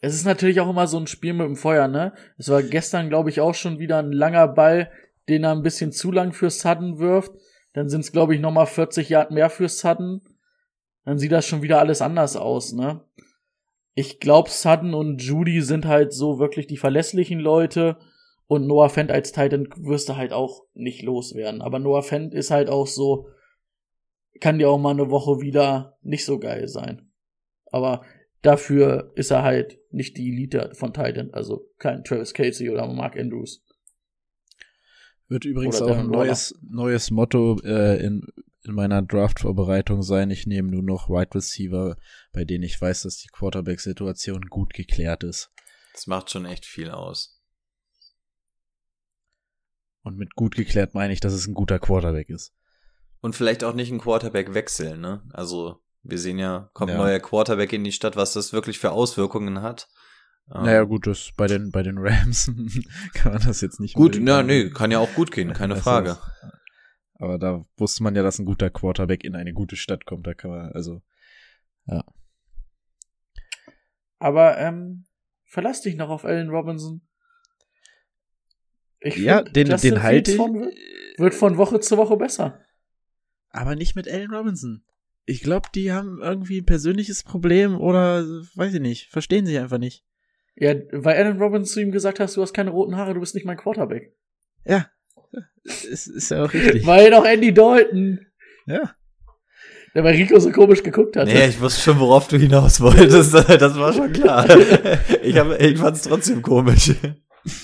[0.00, 2.12] es ist natürlich auch immer so ein Spiel mit dem Feuer, ne?
[2.36, 4.90] Es war gestern, glaube ich, auch schon wieder ein langer Ball,
[5.28, 7.32] den er ein bisschen zu lang für Sudden wirft.
[7.72, 10.22] Dann sind es, glaube ich, nochmal 40 Yard mehr für Sudden.
[11.04, 13.00] Dann sieht das schon wieder alles anders aus, ne?
[13.98, 17.96] Ich glaube, Sutton und Judy sind halt so wirklich die verlässlichen Leute.
[18.46, 21.60] Und Noah Fent als Titan wirst du halt auch nicht loswerden.
[21.62, 23.28] Aber Noah Fent ist halt auch so,
[24.38, 27.10] kann dir auch mal eine Woche wieder nicht so geil sein.
[27.72, 28.02] Aber
[28.40, 31.30] dafür ist er halt nicht die Elite von Titan.
[31.32, 33.64] Also kein Travis Casey oder Mark Andrews.
[35.26, 38.22] Wird übrigens oder auch ein neues, neues Motto äh, in
[38.64, 41.96] in meiner Draft-Vorbereitung sein, ich nehme nur noch Wide Receiver,
[42.32, 45.50] bei denen ich weiß, dass die Quarterback-Situation gut geklärt ist.
[45.92, 47.40] Das macht schon echt viel aus.
[50.02, 52.52] Und mit gut geklärt meine ich, dass es ein guter Quarterback ist.
[53.20, 55.22] Und vielleicht auch nicht ein Quarterback wechseln, ne?
[55.32, 56.96] Also, wir sehen ja, kommt ja.
[56.96, 59.88] ein neuer Quarterback in die Stadt, was das wirklich für Auswirkungen hat.
[60.46, 62.50] Naja, gut, das bei den, bei den Rams
[63.14, 63.94] kann man das jetzt nicht.
[63.94, 66.16] Gut, ja, nee, kann ja auch gut gehen, keine Frage.
[67.18, 70.26] Aber da wusste man ja, dass ein guter Quarterback in eine gute Stadt kommt.
[70.26, 71.02] Da kann man, also,
[71.86, 72.04] ja.
[74.18, 75.04] Aber, ähm,
[75.44, 77.02] verlass dich noch auf Allen Robinson.
[79.00, 80.38] Ich ja, find, den, den halte ich.
[80.38, 82.60] Wird von Woche zu Woche besser.
[83.50, 84.84] Aber nicht mit Allen Robinson.
[85.24, 88.22] Ich glaube, die haben irgendwie ein persönliches Problem oder
[88.54, 90.04] weiß ich nicht, verstehen sich einfach nicht.
[90.54, 93.34] Ja, weil Allen Robinson zu ihm gesagt hast, du hast keine roten Haare, du bist
[93.34, 94.16] nicht mein Quarterback.
[94.64, 94.90] Ja,
[95.64, 96.86] ist, ist ja auch richtig.
[96.86, 98.26] Weil doch Andy Dalton.
[98.66, 98.94] Ja.
[99.94, 101.26] Der bei Rico so komisch geguckt hat.
[101.26, 103.32] Nee, ich wusste schon, worauf du hinaus wolltest.
[103.58, 104.46] Das war schon klar.
[105.22, 106.92] Ich, hab, ich fand es trotzdem komisch.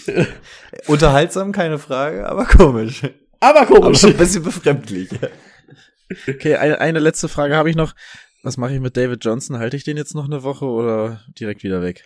[0.87, 3.03] Unterhaltsam, keine Frage, aber komisch.
[3.41, 4.05] Aber komisch.
[4.05, 5.11] Aber ein bisschen befremdlich.
[6.29, 7.95] Okay, eine, eine letzte Frage habe ich noch.
[8.43, 9.59] Was mache ich mit David Johnson?
[9.59, 12.05] Halte ich den jetzt noch eine Woche oder direkt wieder weg?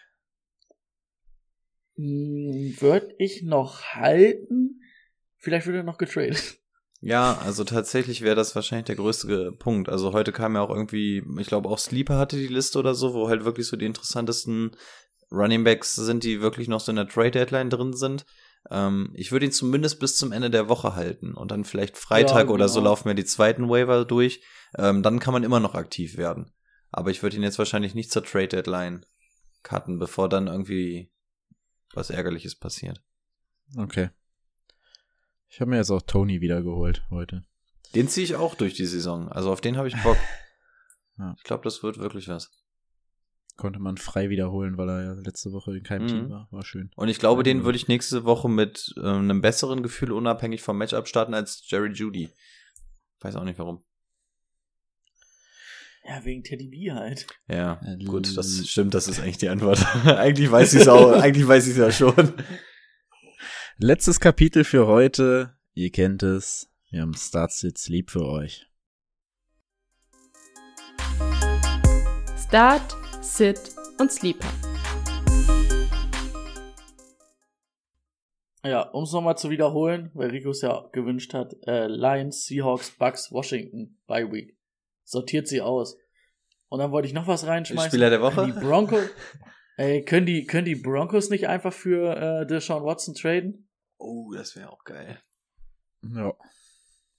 [1.97, 4.78] Hm, Würde ich noch halten,
[5.39, 6.59] Vielleicht wird er noch getradet.
[7.01, 9.89] Ja, also tatsächlich wäre das wahrscheinlich der größte Punkt.
[9.89, 13.15] Also heute kam ja auch irgendwie, ich glaube auch Sleeper hatte die Liste oder so,
[13.15, 14.73] wo halt wirklich so die interessantesten
[15.31, 18.27] Running Backs sind, die wirklich noch so in der Trade Deadline drin sind.
[18.71, 22.35] Ähm, ich würde ihn zumindest bis zum Ende der Woche halten und dann vielleicht Freitag
[22.35, 22.55] ja, genau.
[22.55, 22.91] oder so genau.
[22.91, 24.43] laufen wir die zweiten Waiver durch.
[24.77, 26.53] Ähm, dann kann man immer noch aktiv werden.
[26.91, 29.07] Aber ich würde ihn jetzt wahrscheinlich nicht zur Trade Deadline
[29.63, 31.13] cutten, bevor dann irgendwie
[31.95, 33.03] was Ärgerliches passiert.
[33.77, 34.11] Okay.
[35.49, 37.45] Ich habe mir jetzt auch Tony wiedergeholt heute.
[37.95, 39.29] Den ziehe ich auch durch die Saison.
[39.29, 40.17] Also auf den habe ich Bock.
[41.21, 41.35] Ja.
[41.37, 42.49] Ich glaube, das wird wirklich was.
[43.57, 46.09] Konnte man frei wiederholen, weil er ja letzte Woche in keinem mhm.
[46.09, 46.47] Team war.
[46.53, 46.93] War schön.
[46.95, 50.79] Und ich glaube, den würde ich nächste Woche mit äh, einem besseren Gefühl unabhängig vom
[50.79, 52.31] Matchup starten als Jerry Judy.
[53.19, 53.83] Weiß auch nicht warum.
[56.09, 57.27] Ja, wegen Teddy B halt.
[57.49, 59.85] Ja, gut, das stimmt, das ist eigentlich die Antwort.
[60.07, 62.33] eigentlich weiß ich es auch, eigentlich weiß ich es ja schon.
[63.81, 65.55] Letztes Kapitel für heute.
[65.73, 66.69] Ihr kennt es.
[66.91, 68.67] Wir haben Start Sit Sleep für euch.
[72.45, 73.61] Start, Sit
[74.01, 74.49] und Sleeper.
[78.65, 82.91] Ja, um es nochmal zu wiederholen, weil Rico es ja gewünscht hat, äh, Lions, Seahawks,
[82.91, 84.59] Bucks, Washington, Bye Week.
[85.05, 85.97] Sortiert sie aus.
[86.69, 87.91] Und dann wollte ich noch was reinschmeißen.
[87.91, 88.45] Spieler der Woche?
[88.45, 89.09] Die Broncos,
[89.77, 93.67] ey, können die, können die Broncos nicht einfach für äh, Deshaun Watson traden?
[93.99, 95.19] Oh, das wäre auch geil.
[96.03, 96.33] Ja.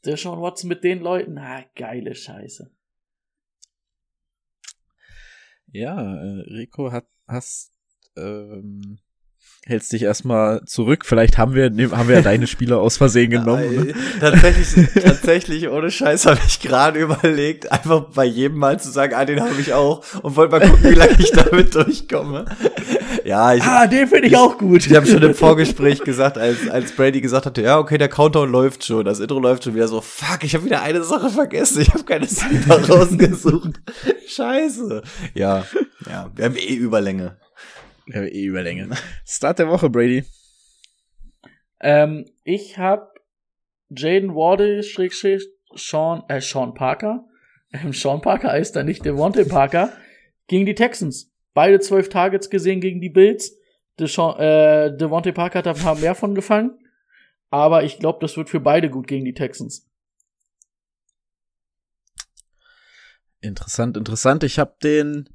[0.05, 2.71] Der Sean Watson mit den Leuten, ah, geile Scheiße.
[5.71, 7.73] Ja, äh, Rico hat, hast,
[8.17, 8.99] ähm,
[9.65, 11.05] hältst dich erstmal zurück.
[11.05, 13.87] Vielleicht haben wir, ne, haben wir ja deine Spieler aus Versehen genommen.
[13.87, 13.93] Ne?
[14.19, 19.25] tatsächlich, tatsächlich, ohne Scheiß habe ich gerade überlegt, einfach bei jedem Mal zu sagen, ah,
[19.25, 22.45] den habe ich auch und wollte mal gucken, wie lange ich damit durchkomme.
[23.29, 24.87] Ja, ich, Ah, den finde ich auch gut.
[24.87, 28.49] ich habe schon im Vorgespräch gesagt, als, als Brady gesagt hatte, ja, okay, der Countdown
[28.51, 31.83] läuft schon, das Intro läuft schon wieder so, fuck, ich habe wieder eine Sache vergessen,
[31.83, 33.81] ich habe keine Sleeper rausgesucht.
[34.27, 35.03] Scheiße.
[35.35, 35.63] Ja,
[36.09, 37.37] ja, wir haben eh Überlänge.
[38.07, 38.89] Ja, eh Überlänge.
[39.27, 40.25] Start der Woche, Brady.
[41.81, 43.09] Ähm, ich habe
[43.89, 45.43] Jaden Wardle, Schrägstrich,
[45.75, 47.25] Sean, äh, Sean Parker.
[47.73, 49.93] Ähm, Sean Parker heißt da nicht Devontae Parker.
[50.47, 51.28] Gegen die Texans.
[51.53, 53.57] Beide zwölf Targets gesehen gegen die Bills.
[53.99, 56.79] Deshaun, äh, Devontae Parker hat da ein paar mehr von gefangen.
[57.49, 59.89] Aber ich glaube, das wird für beide gut gegen die Texans.
[63.41, 64.43] Interessant, interessant.
[64.43, 65.29] Ich habe den,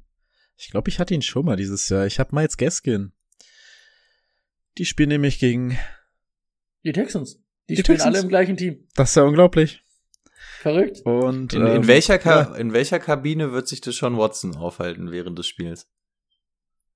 [0.57, 2.05] ich glaube, ich hatte ihn schon mal dieses Jahr.
[2.05, 3.11] Ich habe Miles Gaskin.
[4.77, 5.77] Die spielen nämlich gegen
[6.83, 7.41] Die Texans.
[7.67, 8.15] Die, Die spielen Texans.
[8.15, 8.87] alle im gleichen Team.
[8.95, 9.81] Das ist ja unglaublich.
[10.59, 11.01] Verrückt.
[11.05, 14.55] Und In, in, ähm, welcher Ka ja, in welcher Kabine wird sich das Sean Watson
[14.55, 15.89] aufhalten während des Spiels?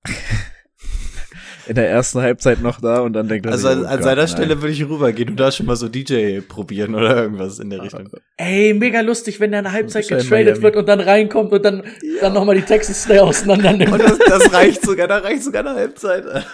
[1.66, 3.94] in der ersten Halbzeit noch da und dann denkt er Also sich, an, oh an
[3.96, 4.28] Gott, seiner nein.
[4.28, 7.82] Stelle würde ich rübergehen und da schon mal so DJ probieren oder irgendwas in der
[7.82, 8.08] Richtung.
[8.36, 11.64] Ey, mega lustig, wenn der in der Halbzeit ja getradet wird und dann reinkommt und
[11.64, 11.84] dann,
[12.20, 13.92] dann nochmal die Texans schnell auseinander nimmt.
[13.92, 16.24] Und das, das reicht sogar, da reicht sogar eine Halbzeit.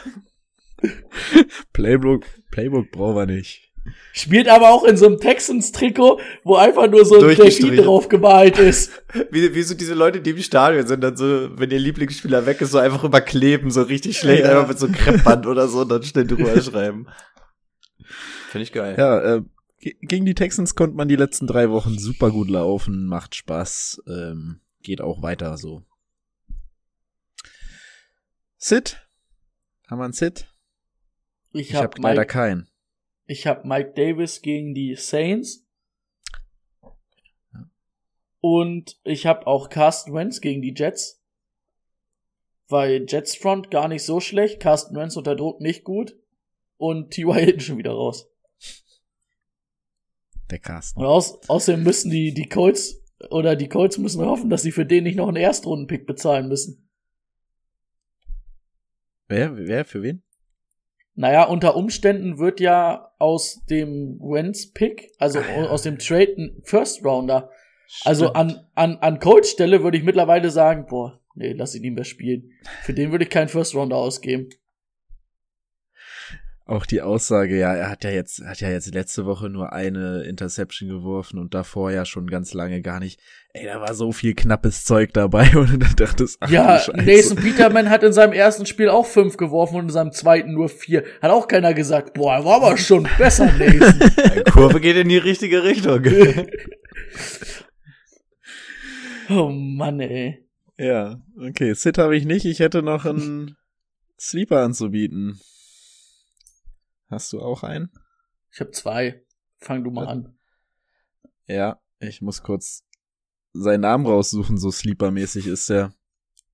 [1.73, 3.66] Playbook, Playbook brauchen wir nicht.
[4.13, 7.37] Spielt aber auch in so einem Texans-Trikot, wo einfach nur so ein.
[7.37, 8.91] Delfin drauf gemalt ist.
[9.31, 12.61] Wie, wie so diese Leute, die im Stadion sind, dann so, wenn ihr Lieblingsspieler weg
[12.61, 14.53] ist, so einfach überkleben, so richtig schlecht, Ja.
[14.53, 17.07] einfach mit so Kreppband oder so und dann schnell drüber schreiben.
[18.51, 18.95] Finde ich geil.
[18.99, 19.43] Ja, äh,
[19.81, 24.03] ge- gegen die Texans konnte man die letzten drei Wochen super gut laufen, macht Spaß,
[24.09, 25.83] ähm, geht auch weiter so.
[28.59, 28.99] Sid?
[29.89, 30.49] Haben wir einen Sid?
[31.53, 32.69] Ich, Ich hab habe leider Mike, keinen.
[33.27, 35.65] Ich hab Mike Davis gegen die Saints.
[38.41, 41.21] Und ich hab auch Carsten Wentz gegen die Jets.
[42.69, 46.17] Weil Jets Front gar nicht so schlecht, Carsten Wentz unter Druck nicht gut.
[46.77, 47.35] Und T.Y.
[47.39, 48.29] Hilton schon wieder raus.
[50.51, 51.01] Der Carsten.
[51.01, 54.87] Und aus, außerdem müssen die, die Colts, oder die Colts müssen hoffen, dass sie für
[54.87, 56.89] den nicht noch einen Erstrundenpick bezahlen müssen.
[59.29, 60.23] Wer, wer, für wen?
[61.17, 67.51] Naja, unter Umständen wird ja aus dem Wentz-Pick, also aus dem Trade ein First Rounder.
[68.05, 71.95] Also an, an, an Colts Stelle würde ich mittlerweile sagen, boah, nee, lass ihn nicht
[71.95, 72.53] mehr spielen.
[72.83, 74.51] Für den würde ich keinen First Rounder ausgeben.
[76.69, 80.25] Auch die Aussage, ja, er hat ja jetzt, hat ja jetzt letzte Woche nur eine
[80.25, 83.21] Interception geworfen und davor ja schon ganz lange gar nicht.
[83.53, 86.83] Ey, da war so viel knappes Zeug dabei und du dachtest, ach ja.
[86.93, 90.69] Nathan Peterman hat in seinem ersten Spiel auch fünf geworfen und in seinem zweiten nur
[90.69, 91.05] vier.
[91.23, 94.01] Hat auch keiner gesagt, boah, er war aber schon besser, Nathan.
[94.37, 96.05] Die Kurve geht in die richtige Richtung.
[99.31, 100.45] oh Mann, ey.
[100.79, 102.45] Ja, okay, Sid habe ich nicht.
[102.45, 103.57] Ich hätte noch einen
[104.19, 105.39] Sleeper anzubieten.
[107.09, 107.91] Hast du auch einen?
[108.53, 109.25] Ich habe zwei.
[109.59, 110.39] Fang du mal an.
[111.47, 112.85] Ja, ich muss kurz
[113.53, 115.95] seinen Namen raussuchen, so Sleeper-mäßig ist der.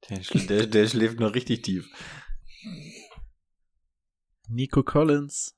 [0.09, 1.89] Der, schl- der, der schläft noch richtig tief.
[4.49, 5.57] Nico Collins.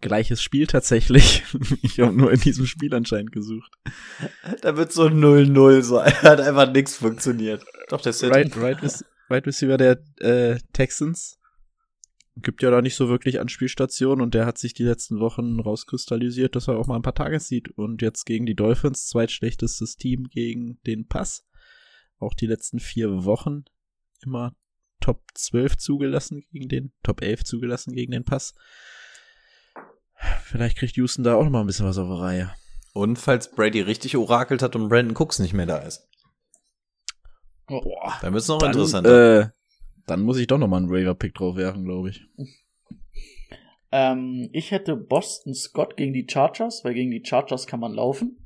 [0.00, 1.44] Gleiches Spiel tatsächlich.
[1.82, 3.72] Ich habe nur in diesem Spiel anscheinend gesucht.
[4.60, 6.12] Da wird so 0-0 sein.
[6.22, 7.64] Hat einfach nichts funktioniert.
[7.88, 8.30] Doch, der Sid.
[8.30, 11.38] Right, right, right Receiver der äh, Texans.
[12.38, 16.54] Gibt ja da nicht so wirklich Anspielstationen und der hat sich die letzten Wochen rauskristallisiert,
[16.54, 17.70] dass er auch mal ein paar Tage sieht.
[17.70, 21.46] Und jetzt gegen die Dolphins, zweitschlechtestes Team gegen den Pass.
[22.18, 23.64] Auch die letzten vier Wochen
[24.22, 24.54] immer
[25.00, 28.54] Top 12 zugelassen gegen den, Top 11 zugelassen gegen den Pass.
[30.44, 32.54] Vielleicht kriegt Houston da auch noch mal ein bisschen was auf die Reihe.
[32.92, 36.08] Und falls Brady richtig orakelt hat und Brandon Cooks nicht mehr da ist.
[37.66, 38.14] Boah.
[38.20, 39.40] Dann wird's noch Dann, interessanter.
[39.40, 39.48] äh,
[40.06, 42.22] dann muss ich doch noch mal einen Raver-Pick drauf werfen, glaube ich.
[43.92, 48.38] Ähm, ich hätte Boston Scott gegen die Chargers, weil gegen die Chargers kann man laufen.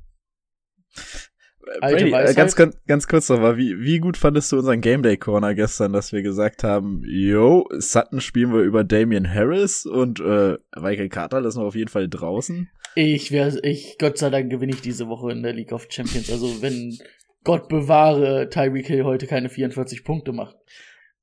[1.79, 2.35] Brady, äh, Weisheit.
[2.35, 5.53] ganz, ganz, ganz kurz noch mal, wie, wie gut fandest du unseren Game Day Corner
[5.53, 11.09] gestern, dass wir gesagt haben, yo, Sutton spielen wir über Damian Harris und äh, Michael
[11.09, 12.69] Carter lassen wir auf jeden Fall draußen.
[12.95, 16.31] Ich wäre, ich, Gott sei Dank gewinne ich diese Woche in der League of Champions.
[16.31, 16.97] Also wenn
[17.43, 20.57] Gott bewahre, Tyreek Hill heute keine 44 Punkte macht.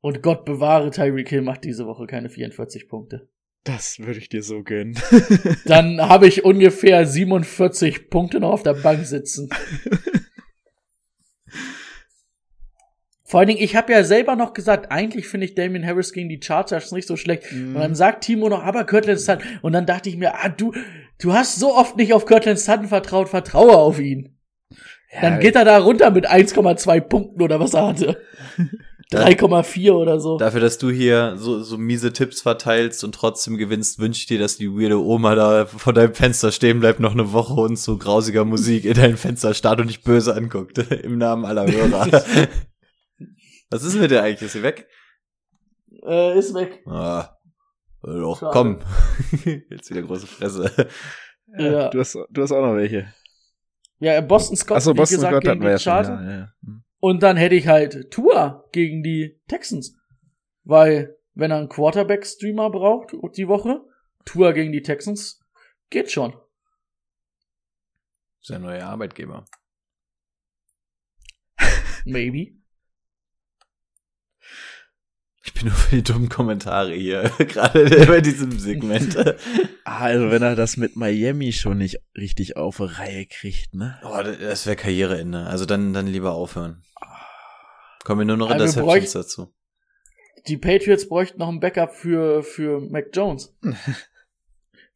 [0.01, 3.29] Und Gott bewahre, Tyreek Hill macht diese Woche keine 44 Punkte.
[3.65, 4.99] Das würde ich dir so gönnen.
[5.67, 9.51] Dann habe ich ungefähr 47 Punkte noch auf der Bank sitzen.
[13.25, 16.31] Vor allen Dingen, ich habe ja selber noch gesagt, eigentlich finde ich Damien Harris gegen
[16.31, 17.53] die Chargers nicht so schlecht.
[17.53, 17.77] Mhm.
[17.77, 19.47] Und dann sagt Timo noch, aber Kirtland Sutton.
[19.61, 20.73] Und dann dachte ich mir, ah, du,
[21.21, 24.39] du hast so oft nicht auf Kirtland Sutton vertraut, vertraue auf ihn.
[25.21, 28.23] dann geht er da runter mit 1,2 Punkten oder was er hatte.
[29.13, 30.37] 3,4 oder so.
[30.37, 34.39] Dafür, dass du hier so, so miese Tipps verteilst und trotzdem gewinnst, wünsche ich dir,
[34.39, 37.97] dass die weirde Oma da vor deinem Fenster stehen bleibt noch eine Woche und so
[37.97, 40.79] grausiger Musik in dein Fenster starrt und dich böse anguckt.
[40.91, 42.07] Im Namen aller Hörer.
[43.71, 44.43] Was ist mit dir eigentlich?
[44.43, 44.87] Ist sie weg?
[46.07, 46.83] Äh, ist weg.
[46.87, 47.37] Ah,
[48.03, 48.53] doch, Schade.
[48.53, 48.79] komm.
[49.71, 50.71] Jetzt wieder große Fresse.
[51.57, 51.89] Ja.
[51.89, 53.13] Du, hast, du hast auch noch welche.
[54.01, 55.93] Ja, Boston Scott, Achso, wie Boston gesagt, Scott gegen hatten wir ja schon.
[55.93, 56.49] Ja, ja.
[56.63, 56.85] Hm.
[57.01, 59.97] Und dann hätte ich halt Tua gegen die Texans.
[60.65, 63.85] Weil, wenn er einen Quarterback-Streamer braucht die Woche,
[64.25, 65.41] Tua gegen die Texans,
[65.91, 66.35] geht schon.
[68.41, 69.45] Ist ja ein neuer Arbeitgeber.
[72.05, 72.58] Maybe.
[75.49, 79.17] Ich bin nur für die dummen Kommentare hier, gerade bei diesem Segment.
[79.85, 83.99] Ah, Also wenn er das mit Miami schon nicht richtig auf Reihe kriegt, ne?
[84.05, 85.47] Oh, das wäre Karriereende.
[85.47, 86.83] Also dann, dann lieber aufhören.
[88.05, 89.55] Kommen wir nur noch in Aber wir Interceptions dazu.
[90.47, 93.57] Die Patriots bräuchten noch ein Backup für, für Mac Jones.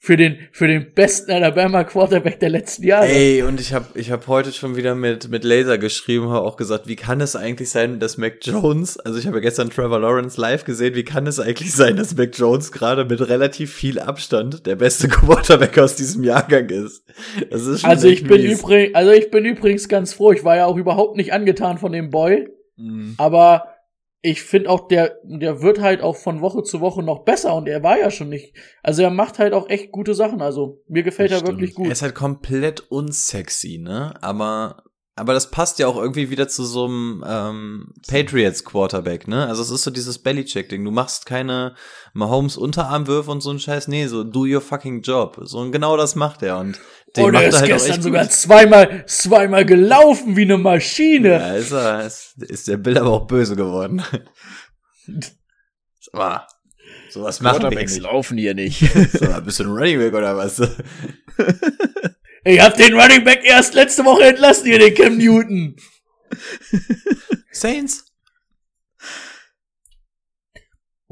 [0.05, 3.07] für den, für den besten Alabama Quarterback der letzten Jahre.
[3.07, 6.57] Ey, und ich habe ich hab heute schon wieder mit, mit Laser geschrieben, habe auch
[6.57, 10.01] gesagt, wie kann es eigentlich sein, dass Mac Jones, also ich habe ja gestern Trevor
[10.01, 14.01] Lawrence live gesehen, wie kann es eigentlich sein, dass Mac Jones gerade mit relativ viel
[14.01, 17.05] Abstand der beste Quarterback aus diesem Jahrgang ist?
[17.49, 20.33] Das ist schon also ich bin übrigens, also ich bin übrigens ganz froh.
[20.33, 22.49] Ich war ja auch überhaupt nicht angetan von dem Boy.
[22.77, 23.15] Mhm.
[23.19, 23.69] Aber
[24.25, 27.68] ich finde auch, der, der wird halt auch von Woche zu Woche noch besser und
[27.68, 28.55] er war ja schon nicht.
[28.83, 30.41] Also er macht halt auch echt gute Sachen.
[30.41, 31.79] Also mir gefällt Das er wirklich stimmt.
[31.79, 31.87] gut.
[31.89, 34.14] Er ist halt komplett unsexy, ne?
[34.23, 34.85] Aber,
[35.15, 39.47] aber das passt ja auch irgendwie wieder zu so einem ähm, Patriots Quarterback, ne?
[39.47, 40.83] Also es ist so dieses Bellycheck-Ding.
[40.83, 41.75] Du machst keine
[42.15, 43.89] Mahomes Unterarmwürfe und so ein Scheiß.
[43.89, 45.39] Nee, so do your fucking job.
[45.43, 46.81] So und genau das macht er und
[47.15, 48.33] den und macht er ist er halt auch gestern echt sogar gut.
[48.33, 51.33] zweimal, zweimal gelaufen wie eine Maschine.
[51.33, 54.03] Ja, ist er, ist, ist der Bild aber auch böse geworden.
[56.13, 56.47] Aber
[57.11, 58.03] sowas machen wir Quarterbacks nicht.
[58.03, 58.81] laufen hier nicht.
[59.13, 60.59] So, bist du ein Running Back oder was?
[62.45, 65.76] Ich hab den Running Back erst letzte Woche entlassen, hier den Cam Newton.
[67.53, 68.07] Saints?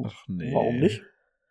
[0.02, 0.52] Ach nee.
[0.52, 1.02] Warum nicht?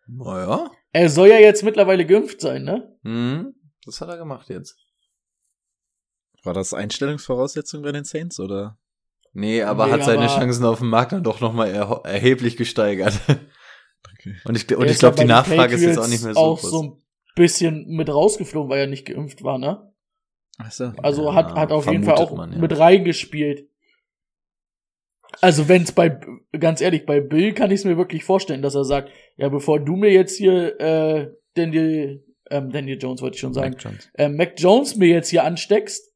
[0.06, 0.70] Naja.
[0.92, 2.96] Er soll ja jetzt mittlerweile geimpft sein, ne?
[3.04, 3.54] Hm,
[3.84, 4.76] das hat er gemacht jetzt.
[6.42, 8.78] War das Einstellungsvoraussetzung bei den Saints oder?
[9.32, 12.56] Nee, aber Nee, hat seine aber- Chancen auf dem Markt dann doch nochmal er erheblich
[12.56, 13.14] gesteigert.
[14.14, 14.34] Okay.
[14.44, 16.58] Und ich, und Er ich glaube, die Nachfrage ist jetzt auch nicht mehr so auch
[16.60, 16.70] groß.
[16.70, 17.02] so ein
[17.34, 19.92] bisschen mit rausgeflogen, weil er nicht geimpft war, ne?
[20.58, 20.92] Achso.
[21.02, 22.58] Also Ja, hat, hat auf jeden Fall auch man, ja.
[22.58, 23.68] mit reingespielt.
[25.40, 26.18] Also wenn's bei,
[26.58, 29.80] ganz ehrlich, bei Bill kann ich es mir wirklich vorstellen, dass er sagt, ja, bevor
[29.80, 34.10] du mir jetzt hier äh, Daniel, ähm, Daniel Jones wollte ich schon sagen, Mac Jones.
[34.14, 36.12] äh, Mac Jones mir jetzt hier ansteckst,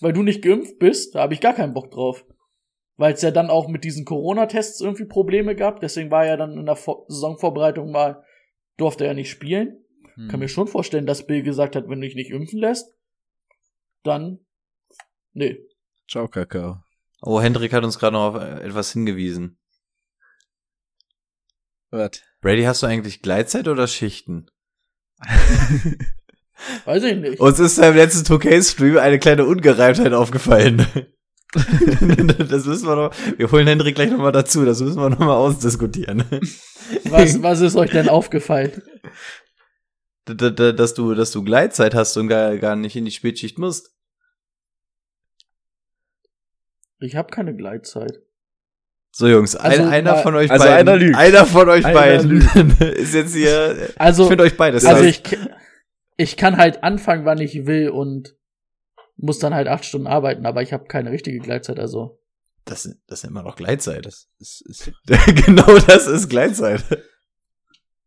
[0.00, 2.24] weil du nicht geimpft bist, da habe ich gar keinen Bock drauf.
[2.96, 6.56] Weil es ja dann auch mit diesen Corona-Tests irgendwie Probleme gab, deswegen war er dann
[6.56, 8.22] in der Vor Saisonvorbereitung mal,
[8.76, 9.81] durfte er nicht spielen.
[10.14, 10.28] Hm.
[10.28, 12.94] Kann mir schon vorstellen, dass Bill gesagt hat, wenn du dich nicht impfen lässt,
[14.02, 14.40] dann,
[15.32, 15.58] nee.
[16.08, 16.82] Ciao, Kakao.
[17.22, 19.58] Oh, Hendrik hat uns gerade noch auf äh, etwas hingewiesen.
[21.90, 22.22] Was?
[22.40, 24.50] Brady, hast du eigentlich Gleitzeit oder Schichten?
[26.84, 27.40] Weiß ich nicht.
[27.40, 30.86] Uns ist beim letzten 2K-Stream eine kleine Ungereimtheit aufgefallen.
[31.54, 36.24] das müssen wir noch, wir holen Hendrik gleich nochmal dazu, das müssen wir nochmal ausdiskutieren.
[37.04, 38.82] Was, was ist euch denn aufgefallen?
[40.24, 43.92] Dass du, dass du Gleitzeit hast und gar, gar nicht in die Spätschicht musst.
[47.00, 48.20] Ich habe keine Gleitzeit.
[49.10, 50.88] So, Jungs, Also, ein, einer von euch also beiden.
[50.88, 51.16] einer lügt.
[51.16, 52.40] Einer von euch Einer beiden
[52.80, 53.90] ist jetzt hier.
[53.96, 54.86] Also, ich finde euch beides.
[54.86, 55.22] also ich,
[56.16, 58.36] ich kann halt anfangen, wann ich will und
[59.16, 62.18] muss dann halt acht Stunden arbeiten, aber ich habe keine richtige Gleitzeit, also.
[62.64, 64.06] das, das nennt man doch Gleitzeit.
[64.06, 64.92] Das ist, ist
[65.46, 66.82] genau das ist Gleitzeit.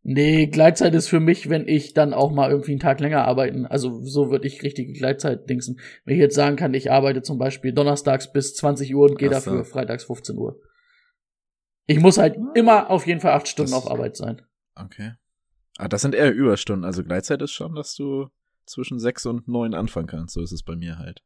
[0.08, 3.66] Nee, Gleitzeit ist für mich, wenn ich dann auch mal irgendwie einen Tag länger arbeiten.
[3.66, 5.80] Also so würde ich richtige Gleitzeit dingsen.
[6.04, 9.30] Wenn ich jetzt sagen kann, ich arbeite zum Beispiel donnerstags bis 20 Uhr und gehe
[9.30, 9.34] so.
[9.34, 10.60] dafür freitags 15 Uhr.
[11.88, 14.44] Ich muss halt immer auf jeden Fall acht Stunden Das- auf Arbeit sein.
[14.76, 15.14] okay.
[15.78, 16.86] Ah, das sind eher Überstunden.
[16.86, 18.28] Also Gleitzeit ist schon, dass du
[18.68, 20.36] zwischen sechs und neun anfangen kannst.
[20.36, 21.22] So ist es bei mir halt.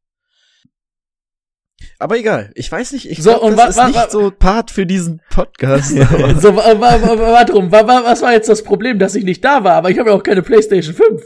[2.01, 2.51] Aber egal.
[2.55, 3.09] Ich weiß nicht.
[3.09, 5.89] Ich So, glaub, und das wa- ist nicht so Part für diesen Podcast.
[5.91, 9.25] so, wa, wa, wa, warte rum, wa, wa, was war jetzt das Problem, dass ich
[9.25, 9.73] nicht da war?
[9.73, 11.21] Aber ich habe ja auch keine PlayStation 5.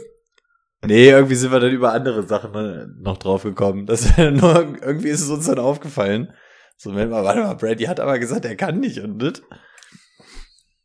[0.86, 3.86] Nee, irgendwie sind wir dann über andere Sachen äh, noch drauf gekommen.
[3.86, 6.32] Das, nur, irgendwie ist es uns dann aufgefallen.
[6.76, 9.42] So, Moment mal, warte mal, Brady hat aber gesagt, er kann nicht und das.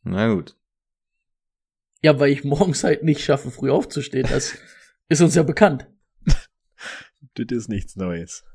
[0.03, 0.55] Na gut.
[2.01, 4.27] Ja, weil ich morgens halt nicht schaffe, früh aufzustehen.
[4.29, 4.53] Das
[5.09, 5.87] ist uns ja bekannt.
[7.33, 8.45] Das ist nichts Neues.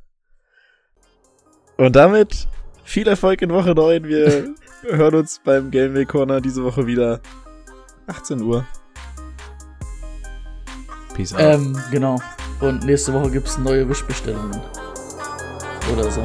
[1.76, 2.48] Und damit
[2.84, 4.04] viel Erfolg in Woche 9.
[4.04, 7.20] Wir hören uns beim Gameway Corner diese Woche wieder.
[8.06, 8.66] 18 Uhr.
[11.14, 11.40] Peace out.
[11.40, 12.20] Ähm, genau.
[12.60, 14.60] Und nächste Woche gibt's neue Wischbestellungen.
[15.92, 16.22] Oder so.